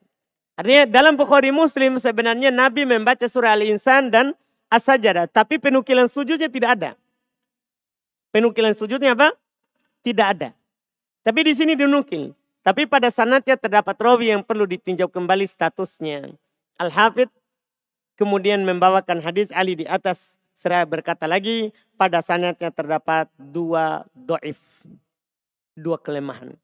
Artinya 0.57 0.89
dalam 0.89 1.13
Bukhari 1.13 1.53
Muslim 1.53 2.01
sebenarnya 2.01 2.49
Nabi 2.49 2.88
membaca 2.88 3.30
surah 3.30 3.53
Al-Insan 3.53 4.09
dan 4.09 4.34
As-Sajadah. 4.74 5.30
Tapi 5.30 5.61
penukilan 5.61 6.09
sujudnya 6.09 6.49
tidak 6.49 6.82
ada. 6.82 6.91
Penukilan 8.34 8.74
sujudnya 8.74 9.13
apa? 9.13 9.38
Tidak 10.01 10.28
ada. 10.28 10.49
Tapi 11.22 11.39
di 11.45 11.53
sini 11.53 11.78
dinukil. 11.78 12.34
Tapi 12.65 12.89
pada 12.89 13.13
sanatnya 13.13 13.55
terdapat 13.55 13.95
rawi 13.95 14.34
yang 14.34 14.41
perlu 14.43 14.65
ditinjau 14.65 15.07
kembali 15.07 15.45
statusnya. 15.45 16.34
Al-Hafidh 16.82 17.32
kemudian 18.18 18.65
membawakan 18.65 19.22
hadis 19.22 19.53
Ali 19.53 19.78
di 19.78 19.86
atas 19.86 20.36
Seraya 20.58 20.89
berkata 20.89 21.30
lagi, 21.30 21.70
pada 22.01 22.26
sanatnya 22.26 22.74
terdapat 22.74 23.30
dua 23.38 24.10
doif. 24.18 24.58
Dua 25.78 26.01
kelemahan. 26.01 26.58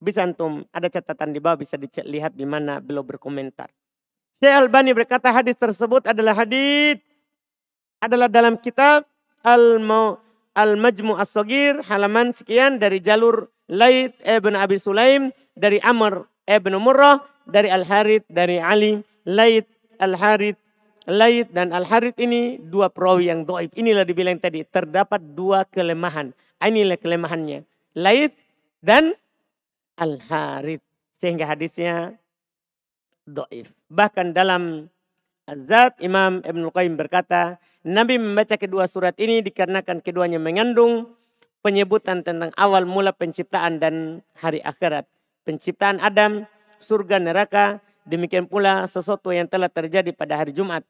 Bisa 0.00 0.24
antum, 0.24 0.64
ada 0.72 0.88
catatan 0.88 1.36
di 1.36 1.44
bawah 1.44 1.60
bisa 1.60 1.76
dilihat 1.76 2.32
di 2.32 2.48
mana 2.48 2.80
beliau 2.80 3.04
berkomentar. 3.04 3.68
Syekh 4.40 4.56
Albani 4.56 4.96
berkata 4.96 5.28
hadis 5.28 5.60
tersebut 5.60 6.08
adalah 6.08 6.32
hadis 6.36 7.00
adalah 8.00 8.28
dalam 8.28 8.56
kitab 8.56 9.04
al 9.44 9.80
al 10.56 10.72
majmu 10.76 11.16
as 11.16 11.32
sogir 11.32 11.80
halaman 11.88 12.32
sekian 12.32 12.80
dari 12.80 13.00
jalur 13.00 13.48
Laid 13.68 14.12
ibn 14.24 14.52
Abi 14.56 14.76
Sulaim 14.76 15.32
dari 15.56 15.80
Amr 15.80 16.28
ibn 16.44 16.76
Murrah 16.76 17.24
dari 17.48 17.72
Al 17.72 17.88
Harith 17.88 18.28
dari 18.28 18.60
Ali 18.60 19.00
Laid 19.24 19.64
Al 19.96 20.12
Harith 20.20 20.60
Laid 21.04 21.52
dan 21.52 21.76
Al 21.76 21.84
Harith 21.84 22.16
ini 22.16 22.56
dua 22.56 22.88
perawi 22.88 23.28
yang 23.28 23.44
doib. 23.44 23.72
Inilah 23.76 24.08
dibilang 24.08 24.40
tadi 24.40 24.64
terdapat 24.64 25.20
dua 25.20 25.68
kelemahan. 25.68 26.32
Inilah 26.64 26.96
kelemahannya. 26.96 27.68
Laid 27.92 28.32
dan 28.80 29.12
Al 30.00 30.16
Harith 30.28 30.80
sehingga 31.20 31.44
hadisnya 31.44 32.16
doib. 33.28 33.68
Bahkan 33.92 34.32
dalam 34.32 34.88
Azad 35.44 36.00
Imam 36.00 36.40
Ibn 36.40 36.62
Qayyim 36.72 36.96
berkata, 36.96 37.60
Nabi 37.84 38.16
membaca 38.16 38.56
kedua 38.56 38.88
surat 38.88 39.12
ini 39.20 39.44
dikarenakan 39.44 40.00
keduanya 40.00 40.40
mengandung 40.40 41.12
penyebutan 41.60 42.24
tentang 42.24 42.48
awal 42.56 42.88
mula 42.88 43.12
penciptaan 43.12 43.76
dan 43.76 44.24
hari 44.40 44.64
akhirat. 44.64 45.04
Penciptaan 45.44 46.00
Adam, 46.00 46.48
surga, 46.80 47.20
neraka, 47.20 47.84
demikian 48.08 48.48
pula 48.48 48.88
sesuatu 48.88 49.32
yang 49.36 49.44
telah 49.44 49.68
terjadi 49.68 50.12
pada 50.16 50.40
hari 50.40 50.56
Jumat. 50.56 50.80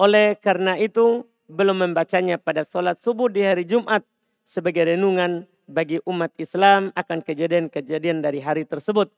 Oleh 0.00 0.32
karena 0.40 0.80
itu, 0.80 1.28
belum 1.44 1.84
membacanya 1.84 2.40
pada 2.40 2.64
sholat 2.64 2.96
subuh 2.96 3.28
di 3.28 3.44
hari 3.44 3.68
Jumat 3.68 4.00
sebagai 4.48 4.88
renungan 4.88 5.44
bagi 5.68 6.00
umat 6.08 6.32
Islam 6.40 6.88
akan 6.96 7.20
kejadian-kejadian 7.20 8.24
dari 8.24 8.40
hari 8.40 8.64
tersebut. 8.64 9.12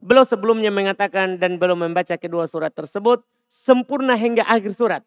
Belum 0.00 0.24
sebelumnya 0.24 0.72
mengatakan 0.72 1.36
dan 1.36 1.60
belum 1.60 1.84
membaca 1.84 2.16
kedua 2.16 2.48
surat 2.48 2.72
tersebut 2.72 3.20
sempurna 3.52 4.16
hingga 4.16 4.48
akhir 4.48 4.72
surat. 4.72 5.04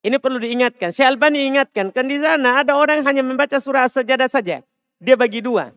Ini 0.00 0.16
perlu 0.16 0.40
diingatkan. 0.40 0.88
Syekh 0.88 1.04
Albani 1.04 1.44
ingatkan, 1.52 1.92
kan 1.92 2.08
di 2.08 2.16
sana 2.16 2.64
ada 2.64 2.80
orang 2.80 3.04
hanya 3.04 3.20
membaca 3.20 3.60
surah 3.60 3.92
sajadah 3.92 4.32
saja. 4.32 4.64
Dia 4.96 5.16
bagi 5.20 5.44
dua. 5.44 5.76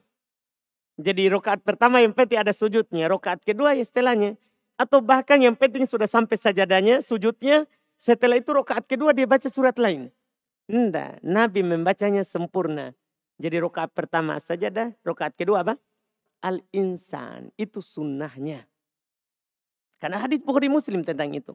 Jadi 0.96 1.28
rokaat 1.28 1.68
pertama 1.68 2.00
yang 2.00 2.16
penting 2.16 2.40
ada 2.40 2.56
sujudnya, 2.56 3.12
rokaat 3.12 3.44
kedua 3.44 3.76
ya 3.76 3.84
setelahnya. 3.84 4.40
Atau 4.80 5.04
bahkan 5.04 5.36
yang 5.44 5.60
penting 5.60 5.84
sudah 5.84 6.08
sampai 6.08 6.40
sajadahnya, 6.40 7.04
sujudnya, 7.04 7.68
setelah 8.00 8.40
itu 8.40 8.56
rokaat 8.56 8.88
kedua 8.88 9.12
dia 9.12 9.28
baca 9.28 9.52
surat 9.52 9.76
lain. 9.76 10.08
Tidak, 10.72 11.20
Nabi 11.20 11.68
membacanya 11.68 12.24
sempurna. 12.24 12.96
Jadi 13.36 13.60
rokaat 13.60 13.92
pertama 13.92 14.40
saja 14.40 14.72
dah, 14.72 14.96
rokaat 15.04 15.36
kedua 15.36 15.68
apa? 15.68 15.76
Al-insan, 16.40 17.52
itu 17.60 17.84
sunnahnya. 17.84 18.64
Karena 20.00 20.24
hadis 20.24 20.40
Bukhari 20.40 20.72
Muslim 20.72 21.04
tentang 21.04 21.36
itu. 21.36 21.52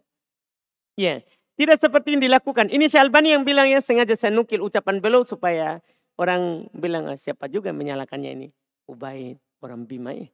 Ya, 1.01 1.25
tidak 1.57 1.81
seperti 1.81 2.13
yang 2.13 2.29
dilakukan. 2.29 2.69
Ini 2.69 2.93
Syalbani 2.93 3.33
yang 3.33 3.49
bilang 3.49 3.65
ya 3.73 3.81
sengaja 3.81 4.13
saya 4.13 4.37
nukil 4.37 4.61
ucapan 4.61 5.01
beliau 5.01 5.25
supaya 5.25 5.81
orang 6.21 6.69
bilang 6.77 7.09
ah, 7.09 7.17
siapa 7.17 7.49
juga 7.49 7.73
menyalakannya 7.73 8.31
ini. 8.37 8.49
Ubaid, 8.85 9.41
orang 9.65 9.89
Bima 9.89 10.13
ya. 10.13 10.29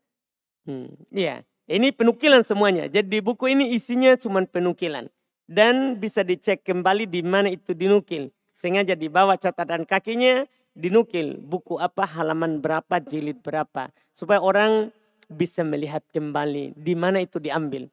Hmm, 0.66 0.90
ya, 1.14 1.46
ini 1.70 1.94
penukilan 1.94 2.42
semuanya. 2.42 2.90
Jadi 2.90 3.22
buku 3.22 3.54
ini 3.54 3.70
isinya 3.78 4.18
cuma 4.18 4.42
penukilan 4.42 5.06
dan 5.51 5.98
bisa 5.98 6.22
dicek 6.22 6.62
kembali 6.62 7.11
di 7.11 7.26
mana 7.26 7.51
itu 7.51 7.74
dinukil. 7.74 8.30
Sengaja 8.55 8.94
dibawa 8.94 9.34
catatan 9.34 9.82
kakinya, 9.82 10.46
dinukil 10.78 11.42
buku 11.42 11.74
apa, 11.82 12.07
halaman 12.07 12.62
berapa, 12.62 13.03
jilid 13.03 13.42
berapa. 13.42 13.90
Supaya 14.14 14.38
orang 14.38 14.94
bisa 15.26 15.66
melihat 15.66 16.07
kembali 16.14 16.78
di 16.78 16.94
mana 16.94 17.18
itu 17.18 17.42
diambil. 17.42 17.90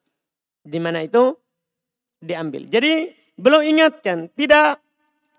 Di 0.61 0.77
mana 0.77 1.01
itu 1.01 1.33
diambil. 2.21 2.69
Jadi 2.69 3.09
belum 3.41 3.65
ingatkan, 3.65 4.29
tidak 4.37 4.77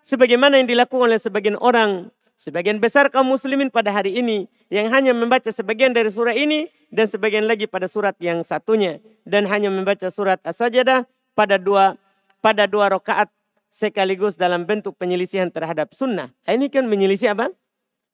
sebagaimana 0.02 0.58
yang 0.58 0.66
dilakukan 0.66 1.06
oleh 1.06 1.22
sebagian 1.22 1.58
orang, 1.62 2.10
sebagian 2.34 2.82
besar 2.82 3.14
kaum 3.14 3.30
muslimin 3.30 3.70
pada 3.70 3.94
hari 3.94 4.18
ini 4.18 4.50
yang 4.74 4.90
hanya 4.90 5.14
membaca 5.14 5.54
sebagian 5.54 5.94
dari 5.94 6.10
surat 6.10 6.34
ini 6.34 6.66
dan 6.90 7.06
sebagian 7.06 7.46
lagi 7.46 7.70
pada 7.70 7.86
surat 7.86 8.18
yang 8.18 8.42
satunya 8.42 8.98
dan 9.22 9.46
hanya 9.46 9.70
membaca 9.70 10.08
surat 10.10 10.40
As-Sajdah 10.42 11.04
pada 11.36 11.60
dua 11.60 11.94
pada 12.38 12.66
dua 12.70 12.92
rakaat 12.92 13.30
sekaligus 13.68 14.34
dalam 14.34 14.64
bentuk 14.64 14.96
penyelisihan 14.96 15.52
terhadap 15.52 15.92
sunnah. 15.92 16.32
Nah, 16.48 16.52
ini 16.56 16.72
kan 16.72 16.88
menyelisih 16.88 17.36
apa? 17.36 17.52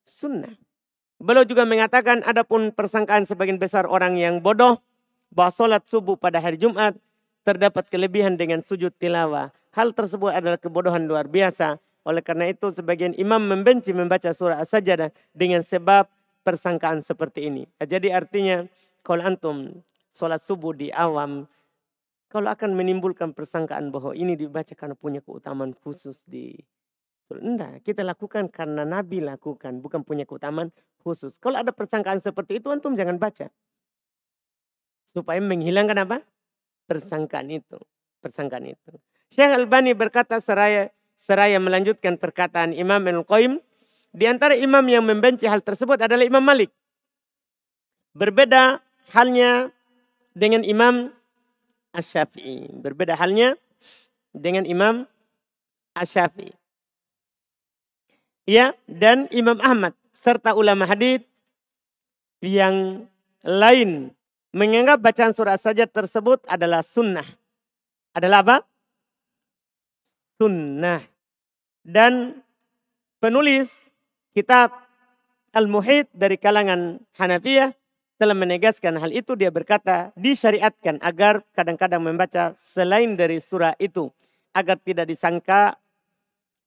Sunnah. 0.05 0.53
Beliau 1.23 1.47
juga 1.47 1.63
mengatakan 1.65 2.21
ada 2.27 2.43
pun 2.43 2.75
persangkaan 2.75 3.25
sebagian 3.25 3.57
besar 3.57 3.87
orang 3.87 4.19
yang 4.19 4.43
bodoh 4.43 4.83
bahwa 5.31 5.51
sholat 5.55 5.83
subuh 5.87 6.19
pada 6.19 6.43
hari 6.43 6.59
Jumat 6.59 6.99
terdapat 7.47 7.87
kelebihan 7.89 8.35
dengan 8.35 8.61
sujud 8.61 8.93
tilawah. 8.99 9.55
Hal 9.73 9.95
tersebut 9.95 10.35
adalah 10.35 10.59
kebodohan 10.59 11.07
luar 11.07 11.31
biasa. 11.31 11.79
Oleh 12.05 12.21
karena 12.21 12.53
itu 12.53 12.69
sebagian 12.69 13.17
imam 13.17 13.41
membenci 13.41 13.97
membaca 13.97 14.29
surah 14.35 14.61
as-sajadah 14.61 15.09
dengan 15.33 15.65
sebab 15.65 16.05
persangkaan 16.45 17.01
seperti 17.01 17.49
ini. 17.49 17.65
Jadi 17.81 18.13
artinya 18.13 18.69
kalau 19.01 19.25
antum 19.25 19.81
sholat 20.13 20.45
subuh 20.45 20.77
di 20.77 20.93
awam 20.93 21.49
kalau 22.35 22.51
akan 22.51 22.75
menimbulkan 22.75 23.31
persangkaan 23.31 23.95
bahwa 23.95 24.11
ini 24.11 24.35
dibaca 24.35 24.75
karena 24.75 24.99
punya 24.99 25.23
keutamaan 25.23 25.71
khusus 25.71 26.27
di 26.27 26.59
Enggak, 27.31 27.81
kita 27.83 28.05
lakukan 28.05 28.53
karena 28.53 28.85
Nabi 28.85 29.25
lakukan, 29.25 29.81
bukan 29.81 30.05
punya 30.05 30.29
keutamaan 30.29 30.69
khusus. 31.01 31.41
Kalau 31.41 31.57
ada 31.57 31.73
persangkaan 31.73 32.21
seperti 32.21 32.61
itu, 32.61 32.69
antum 32.69 32.93
jangan 32.93 33.17
baca. 33.17 33.49
Supaya 35.17 35.41
menghilangkan 35.41 36.05
apa? 36.05 36.21
Persangkaan 36.85 37.49
itu. 37.49 37.81
Persangkaan 38.21 38.69
itu. 38.69 38.93
Syekh 39.33 39.57
Albani 39.57 39.97
berkata 39.97 40.37
seraya 40.37 40.93
seraya 41.17 41.57
melanjutkan 41.59 42.21
perkataan 42.21 42.77
Imam 42.77 43.01
Al-Qaim. 43.01 43.59
Di 44.15 44.31
antara 44.31 44.55
imam 44.55 44.85
yang 44.87 45.03
membenci 45.03 45.49
hal 45.49 45.59
tersebut 45.65 45.99
adalah 45.99 46.23
Imam 46.23 46.45
Malik. 46.45 46.71
Berbeda 48.15 48.79
halnya 49.11 49.75
dengan 50.37 50.63
Imam 50.63 51.11
Asy-Syafi'i. 51.95 52.75
Berbeda 52.83 53.15
halnya 53.15 53.55
dengan 54.35 54.67
Imam 54.67 55.07
Asy-Syafi'i. 55.95 56.51
Ya, 58.45 58.77
dan 58.85 59.31
Imam 59.33 59.57
Ahmad 59.65 59.97
serta 60.13 60.53
ulama 60.53 60.85
hadis 60.85 61.25
yang 62.45 63.09
lain 63.41 64.13
menganggap 64.53 65.01
bacaan 65.01 65.33
surah 65.33 65.57
saja 65.57 65.89
tersebut 65.89 66.45
adalah 66.45 66.85
sunnah. 66.85 67.25
Adalah 68.13 68.45
apa? 68.45 68.57
Sunnah. 70.37 71.01
Dan 71.81 72.45
penulis 73.19 73.89
kitab 74.37 74.71
Al-Muhid 75.55 76.11
dari 76.13 76.37
kalangan 76.37 77.01
Hanafiyah 77.17 77.73
setelah 78.25 78.41
menegaskan 78.41 78.97
hal 78.97 79.13
itu 79.13 79.37
dia 79.37 79.53
berkata 79.53 80.09
disyariatkan 80.17 80.97
agar 81.05 81.45
kadang-kadang 81.53 82.01
membaca 82.01 82.57
selain 82.57 83.21
dari 83.21 83.37
surah 83.37 83.77
itu 83.77 84.09
agar 84.57 84.81
tidak 84.81 85.13
disangka 85.13 85.77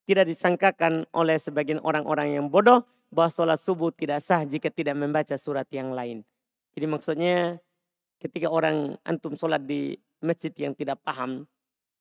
tidak 0.05 0.29
disangkakan 0.29 1.09
oleh 1.17 1.41
sebagian 1.41 1.81
orang-orang 1.81 2.37
yang 2.37 2.45
bodoh 2.45 2.85
bahwa 3.09 3.33
sholat 3.33 3.57
subuh 3.57 3.89
tidak 3.89 4.21
sah 4.21 4.45
jika 4.45 4.69
tidak 4.69 5.01
membaca 5.01 5.33
surat 5.33 5.65
yang 5.73 5.97
lain. 5.97 6.21
Jadi 6.77 6.85
maksudnya 6.85 7.57
ketika 8.21 8.53
orang 8.53 8.93
antum 9.01 9.33
sholat 9.33 9.65
di 9.65 9.97
masjid 10.21 10.53
yang 10.61 10.77
tidak 10.77 11.01
paham, 11.01 11.49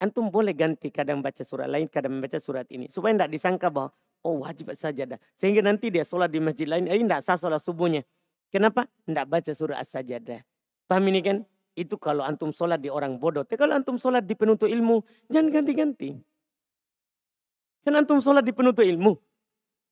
antum 0.04 0.28
boleh 0.28 0.52
ganti 0.52 0.92
kadang 0.92 1.24
baca 1.24 1.40
surat 1.48 1.64
lain, 1.64 1.88
kadang 1.88 2.20
membaca 2.20 2.36
surat 2.36 2.68
ini. 2.68 2.92
Supaya 2.92 3.16
tidak 3.16 3.32
disangka 3.32 3.72
bahwa 3.72 3.88
oh 4.20 4.44
wajib 4.44 4.68
saja 4.76 5.16
dah. 5.16 5.20
Sehingga 5.32 5.64
nanti 5.64 5.88
dia 5.88 6.04
sholat 6.04 6.28
di 6.28 6.44
masjid 6.44 6.68
lain, 6.68 6.92
ini 6.92 7.08
tidak 7.08 7.24
sah 7.24 7.40
sholat 7.40 7.64
subuhnya. 7.64 8.04
Kenapa? 8.50 8.86
Tidak 9.06 9.26
baca 9.26 9.52
surah 9.52 9.78
as-sajadah. 9.82 10.42
Paham 10.86 11.04
ini 11.10 11.20
kan? 11.22 11.42
Itu 11.76 12.00
kalau 12.00 12.24
antum 12.24 12.54
sholat 12.56 12.80
di 12.80 12.88
orang 12.88 13.20
bodoh. 13.20 13.44
Tapi 13.44 13.60
kalau 13.60 13.76
antum 13.76 14.00
sholat 14.00 14.24
di 14.24 14.32
penuntut 14.32 14.72
ilmu, 14.72 15.04
jangan 15.28 15.52
ganti-ganti. 15.52 16.16
Kan 17.84 17.94
antum 18.00 18.18
sholat 18.22 18.42
di 18.46 18.56
penuntut 18.56 18.86
ilmu. 18.86 19.18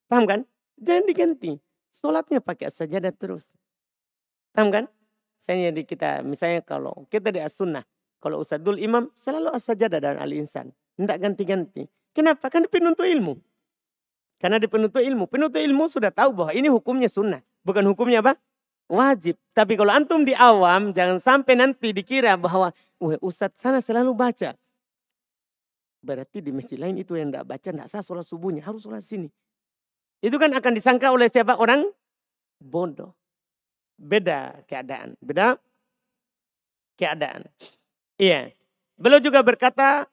Paham 0.08 0.24
kan? 0.24 0.40
Jangan 0.80 1.04
diganti. 1.04 1.52
Sholatnya 1.94 2.40
pakai 2.40 2.72
as-sajadah 2.72 3.12
terus. 3.14 3.52
Paham 4.56 4.72
kan? 4.72 4.84
Saya 5.38 5.68
di 5.74 5.84
kita, 5.84 6.24
misalnya 6.24 6.64
kalau 6.64 7.04
kita 7.12 7.28
di 7.28 7.38
as-sunnah. 7.44 7.84
Kalau 8.24 8.40
Ustadzul 8.40 8.80
Imam 8.80 9.12
selalu 9.12 9.52
as-sajadah 9.52 10.00
dan 10.00 10.16
al-insan. 10.16 10.72
Tidak 10.96 11.18
ganti-ganti. 11.20 11.84
Kenapa? 12.16 12.48
Kan 12.48 12.64
di 12.64 12.70
penuntut 12.72 13.04
ilmu. 13.04 13.36
Karena 14.40 14.56
di 14.56 14.64
penuntut 14.64 15.04
ilmu. 15.04 15.28
Penuntut 15.28 15.60
ilmu 15.60 15.84
sudah 15.92 16.08
tahu 16.08 16.32
bahwa 16.32 16.52
ini 16.56 16.72
hukumnya 16.72 17.12
sunnah. 17.12 17.44
Bukan 17.64 17.84
hukumnya 17.88 18.20
apa? 18.20 18.36
Wajib. 18.92 19.40
Tapi 19.56 19.80
kalau 19.80 19.90
antum 19.90 20.22
di 20.22 20.36
awam, 20.36 20.92
jangan 20.92 21.16
sampai 21.16 21.56
nanti 21.56 21.96
dikira 21.96 22.36
bahwa, 22.36 22.70
wah 23.00 23.18
Ustadz 23.24 23.56
sana 23.56 23.80
selalu 23.80 24.12
baca. 24.12 24.52
Berarti 26.04 26.44
di 26.44 26.52
masjid 26.52 26.76
lain 26.76 27.00
itu 27.00 27.16
yang 27.16 27.32
tidak 27.32 27.48
baca, 27.48 27.68
tidak 27.72 27.88
sah 27.88 28.04
sholat 28.04 28.28
subuhnya. 28.28 28.60
Harus 28.60 28.84
sholat 28.84 29.00
sini. 29.00 29.32
Itu 30.20 30.36
kan 30.36 30.52
akan 30.52 30.72
disangka 30.76 31.08
oleh 31.08 31.32
siapa? 31.32 31.56
Orang 31.56 31.88
bodoh. 32.60 33.16
Beda 33.96 34.60
keadaan. 34.68 35.16
Beda 35.24 35.56
keadaan. 37.00 37.48
Iya. 38.20 38.52
Beliau 39.00 39.18
juga 39.24 39.40
berkata, 39.40 40.06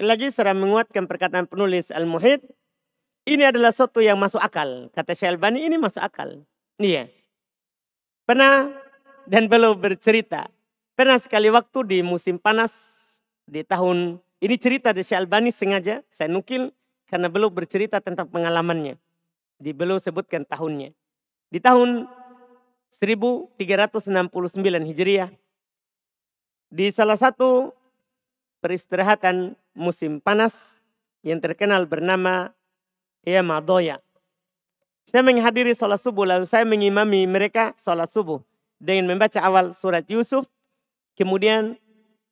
lagi 0.00 0.32
serah 0.32 0.56
menguatkan 0.56 1.04
perkataan 1.04 1.44
penulis 1.44 1.92
Al-Muhid, 1.92 2.40
ini 3.28 3.44
adalah 3.44 3.68
sesuatu 3.70 4.00
yang 4.00 4.16
masuk 4.16 4.40
akal. 4.40 4.88
Kata 4.96 5.12
Syalbani 5.12 5.68
ini 5.68 5.76
masuk 5.76 6.00
akal. 6.00 6.48
Iya. 6.78 7.10
Pernah 8.22 8.70
dan 9.26 9.50
belum 9.50 9.82
bercerita. 9.82 10.46
Pernah 10.94 11.18
sekali 11.18 11.50
waktu 11.50 11.78
di 11.86 11.98
musim 12.06 12.38
panas 12.38 12.72
di 13.46 13.66
tahun 13.66 14.22
ini 14.38 14.56
cerita 14.58 14.94
di 14.94 15.02
Syalbani 15.02 15.50
sengaja 15.50 16.06
saya 16.06 16.30
nukil 16.30 16.70
karena 17.10 17.26
belum 17.26 17.50
bercerita 17.50 17.98
tentang 17.98 18.30
pengalamannya. 18.30 18.94
Di 19.58 19.74
belum 19.74 19.98
sebutkan 19.98 20.46
tahunnya. 20.46 20.94
Di 21.50 21.58
tahun 21.58 22.06
1369 22.94 23.58
Hijriah 24.94 25.30
di 26.68 26.86
salah 26.92 27.16
satu 27.16 27.74
peristirahatan 28.60 29.56
musim 29.74 30.20
panas 30.20 30.78
yang 31.24 31.40
terkenal 31.42 31.88
bernama 31.88 32.54
Yamadoya. 33.26 33.98
Saya 35.08 35.24
menghadiri 35.24 35.72
sholat 35.72 36.04
subuh 36.04 36.28
lalu 36.28 36.44
saya 36.44 36.68
mengimami 36.68 37.24
mereka 37.24 37.72
sholat 37.80 38.12
subuh. 38.12 38.44
Dengan 38.76 39.16
membaca 39.16 39.40
awal 39.40 39.72
surat 39.72 40.04
Yusuf. 40.04 40.44
Kemudian 41.16 41.80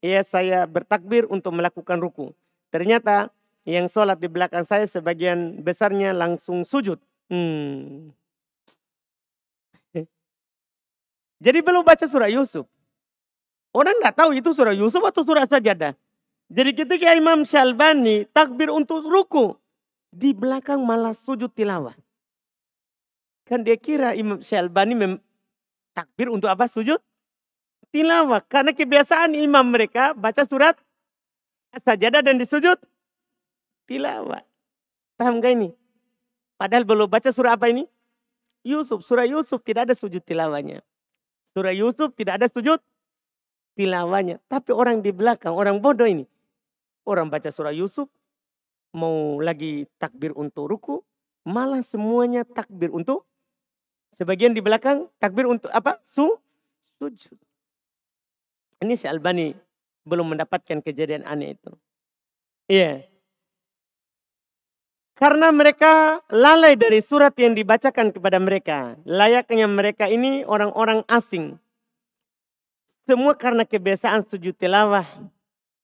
ya 0.05 0.21
saya 0.21 0.69
bertakbir 0.69 1.25
untuk 1.33 1.57
melakukan 1.57 1.97
ruku. 1.97 2.37
Ternyata 2.69 3.33
yang 3.65 3.89
sholat 3.89 4.21
di 4.21 4.29
belakang 4.29 4.69
saya 4.69 4.85
sebagian 4.85 5.65
besarnya 5.65 6.13
langsung 6.13 6.69
sujud. 6.69 7.01
Hmm. 7.33 8.13
Jadi 11.45 11.59
belum 11.65 11.81
baca 11.81 12.05
surah 12.05 12.29
Yusuf. 12.29 12.69
Orang 13.73 13.97
nggak 14.05 14.21
tahu 14.21 14.37
itu 14.37 14.53
surah 14.53 14.77
Yusuf 14.77 15.01
atau 15.01 15.25
surah 15.25 15.49
sajadah. 15.49 15.97
Jadi 16.53 16.71
ketika 16.77 17.17
Imam 17.17 17.41
Syalbani 17.49 18.29
takbir 18.37 18.69
untuk 18.69 19.01
ruku. 19.09 19.57
Di 20.13 20.37
belakang 20.37 20.85
malah 20.85 21.13
sujud 21.13 21.53
tilawah. 21.53 21.97
Kan 23.47 23.63
dia 23.63 23.79
kira 23.79 24.19
Imam 24.19 24.43
Syalbani 24.43 24.99
mem 24.99 25.13
takbir 25.95 26.27
untuk 26.29 26.51
apa? 26.51 26.67
Sujud? 26.67 26.99
Tilawah. 27.95 28.43
Karena 28.51 28.75
kebiasaan 28.75 29.39
imam 29.39 29.63
mereka 29.63 30.13
baca 30.13 30.43
surat 30.43 30.75
sajadah 31.71 32.27
dan 32.27 32.37
disujud 32.43 32.75
tilawah. 33.87 34.43
Paham 35.15 35.39
gak 35.39 35.55
ini? 35.57 35.71
Padahal 36.59 36.83
belum 36.83 37.09
baca 37.09 37.31
surah 37.31 37.55
apa 37.55 37.71
ini? 37.71 37.87
Yusuf. 38.67 39.07
Surah 39.07 39.25
Yusuf 39.25 39.63
tidak 39.63 39.89
ada 39.89 39.95
sujud 39.95 40.21
tilawahnya. 40.27 40.83
Surah 41.55 41.73
Yusuf 41.73 42.13
tidak 42.19 42.43
ada 42.43 42.47
sujud 42.51 42.83
tilawahnya. 43.79 44.43
Tapi 44.51 44.75
orang 44.75 45.01
di 45.01 45.15
belakang, 45.15 45.55
orang 45.55 45.79
bodoh 45.79 46.05
ini. 46.05 46.27
Orang 47.07 47.31
baca 47.31 47.49
surah 47.55 47.71
Yusuf, 47.71 48.11
mau 48.91 49.39
lagi 49.39 49.87
takbir 50.03 50.35
untuk 50.35 50.67
ruku, 50.67 51.07
malah 51.47 51.87
semuanya 51.87 52.43
takbir 52.43 52.91
untuk 52.91 53.23
Sebagian 54.17 54.57
di 54.57 54.65
belakang 54.65 55.13
takbir 55.21 55.45
untuk 55.45 55.69
apa? 55.77 56.01
Su, 56.09 56.41
sujud. 56.97 57.37
Ini 58.81 58.97
si 58.97 59.05
Albani 59.05 59.53
belum 60.09 60.33
mendapatkan 60.33 60.81
kejadian 60.81 61.21
aneh 61.29 61.53
itu. 61.53 61.77
Iya. 62.65 63.05
Karena 65.21 65.53
mereka 65.53 66.25
lalai 66.33 66.81
dari 66.81 67.05
surat 67.05 67.37
yang 67.37 67.53
dibacakan 67.53 68.09
kepada 68.09 68.41
mereka. 68.41 68.97
Layaknya 69.05 69.69
mereka 69.69 70.09
ini 70.09 70.49
orang-orang 70.49 71.05
asing. 71.13 71.61
Semua 73.05 73.37
karena 73.37 73.69
kebiasaan 73.69 74.25
sujud 74.25 74.57
tilawah. 74.57 75.05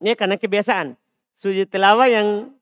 Ini 0.01 0.17
karena 0.17 0.41
kebiasaan. 0.41 0.97
Sujud 1.37 1.69
tilawah 1.69 2.09
yang 2.09 2.53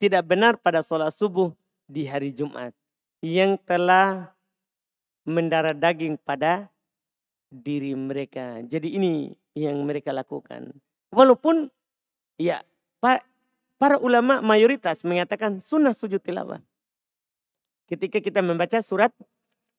tidak 0.00 0.24
benar 0.24 0.56
pada 0.56 0.80
sholat 0.80 1.12
subuh 1.12 1.52
di 1.84 2.08
hari 2.08 2.32
Jumat. 2.32 2.72
Yang 3.20 3.60
telah 3.68 4.37
mendarah 5.28 5.76
daging 5.76 6.16
pada 6.16 6.72
diri 7.52 7.92
mereka. 7.92 8.64
Jadi 8.64 8.96
ini 8.96 9.36
yang 9.52 9.76
mereka 9.84 10.16
lakukan. 10.16 10.72
Walaupun 11.12 11.68
ya 12.40 12.64
para 13.78 13.96
ulama 14.00 14.40
mayoritas 14.40 15.04
mengatakan 15.04 15.60
sunnah 15.60 15.92
sujud 15.92 16.24
tilawah. 16.24 16.64
Ketika 17.88 18.20
kita 18.20 18.40
membaca 18.44 18.80
surat 18.84 19.12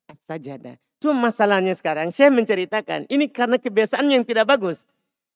as-sajadah. 0.10 0.82
Cuma 1.00 1.30
masalahnya 1.30 1.72
sekarang 1.78 2.10
saya 2.10 2.34
menceritakan 2.34 3.06
ini 3.08 3.30
karena 3.30 3.56
kebiasaan 3.62 4.10
yang 4.10 4.26
tidak 4.26 4.50
bagus. 4.50 4.84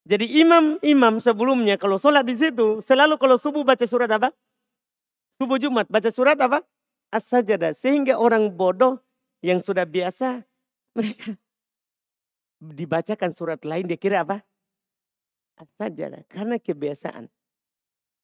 Jadi 0.04 0.28
imam-imam 0.44 1.24
sebelumnya 1.24 1.80
kalau 1.80 1.96
sholat 1.96 2.28
di 2.28 2.36
situ 2.36 2.84
selalu 2.84 3.16
kalau 3.16 3.40
subuh 3.40 3.64
baca 3.64 3.86
surat 3.88 4.12
apa? 4.12 4.36
Subuh 5.40 5.56
Jumat 5.62 5.88
baca 5.88 6.12
surat 6.12 6.36
apa? 6.42 6.66
As-sajadah. 7.14 7.72
Sehingga 7.72 8.20
orang 8.20 8.52
bodoh 8.52 9.00
yang 9.44 9.60
sudah 9.60 9.84
biasa 9.84 10.48
mereka 10.96 11.36
dibacakan 12.80 13.36
surat 13.36 13.60
lain 13.68 13.86
dia 13.86 14.00
kira 14.00 14.24
apa? 14.24 14.42
Saja 15.78 16.10
karena 16.32 16.58
kebiasaan. 16.58 17.30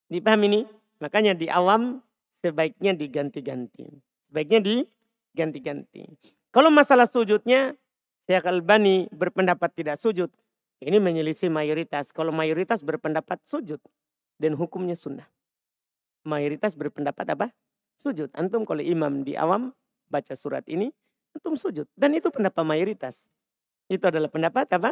Dipahami 0.09 0.45
ini? 0.49 0.61
Makanya 0.97 1.38
di 1.38 1.45
awam 1.45 2.01
sebaiknya 2.39 2.97
diganti-ganti. 2.97 3.86
Sebaiknya 4.28 4.59
diganti-ganti. 4.63 6.09
Kalau 6.49 6.74
masalah 6.74 7.05
sujudnya, 7.05 7.78
Syekh 8.26 8.45
Albani 8.49 9.05
berpendapat 9.13 9.70
tidak 9.78 10.01
sujud. 10.01 10.34
Ini 10.82 10.97
menyelisih 10.97 11.53
mayoritas. 11.53 12.09
Kalau 12.09 12.34
mayoritas 12.34 12.82
berpendapat 12.82 13.38
sujud. 13.45 13.80
Dan 14.39 14.57
hukumnya 14.57 14.95
sunnah. 14.97 15.28
Mayoritas 16.26 16.74
berpendapat 16.74 17.26
apa? 17.36 17.47
Sujud. 17.99 18.32
Antum 18.34 18.63
kalau 18.63 18.82
imam 18.82 19.22
di 19.28 19.36
awam 19.36 19.76
baca 20.07 20.34
surat 20.34 20.63
ini, 20.72 20.89
antum 21.36 21.55
sujud. 21.55 21.86
Dan 21.93 22.15
itu 22.17 22.30
pendapat 22.34 22.63
mayoritas. 22.65 23.30
Itu 23.89 24.05
adalah 24.09 24.30
pendapat 24.30 24.69
apa? 24.77 24.91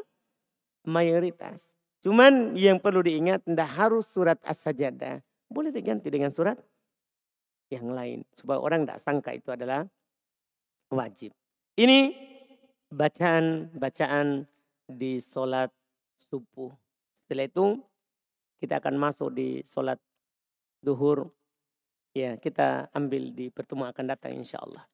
Mayoritas. 0.87 1.73
Cuman 2.01 2.55
yang 2.55 2.79
perlu 2.79 3.03
diingat, 3.03 3.43
tidak 3.45 3.69
harus 3.77 4.05
surat 4.07 4.39
as-sajadah. 4.45 5.21
Boleh 5.47 5.71
diganti 5.71 6.07
dengan 6.09 6.33
surat 6.33 6.57
yang 7.69 7.91
lain. 7.91 8.23
Supaya 8.33 8.59
orang 8.61 8.87
tidak 8.87 8.99
sangka 9.03 9.31
itu 9.35 9.49
adalah 9.51 9.83
wajib. 10.91 11.35
Ini 11.77 12.15
bacaan-bacaan 12.89 14.47
di 14.87 15.19
sholat 15.19 15.69
subuh. 16.31 16.71
Setelah 17.27 17.45
itu 17.45 17.65
kita 18.57 18.79
akan 18.79 18.95
masuk 18.97 19.29
di 19.35 19.61
sholat 19.67 19.99
duhur. 20.81 21.29
Ya, 22.17 22.33
kita 22.39 22.89
ambil 22.97 23.29
di 23.29 23.53
pertemuan 23.53 23.93
akan 23.93 24.05
datang 24.09 24.33
insya 24.33 24.57
Allah. 24.63 24.89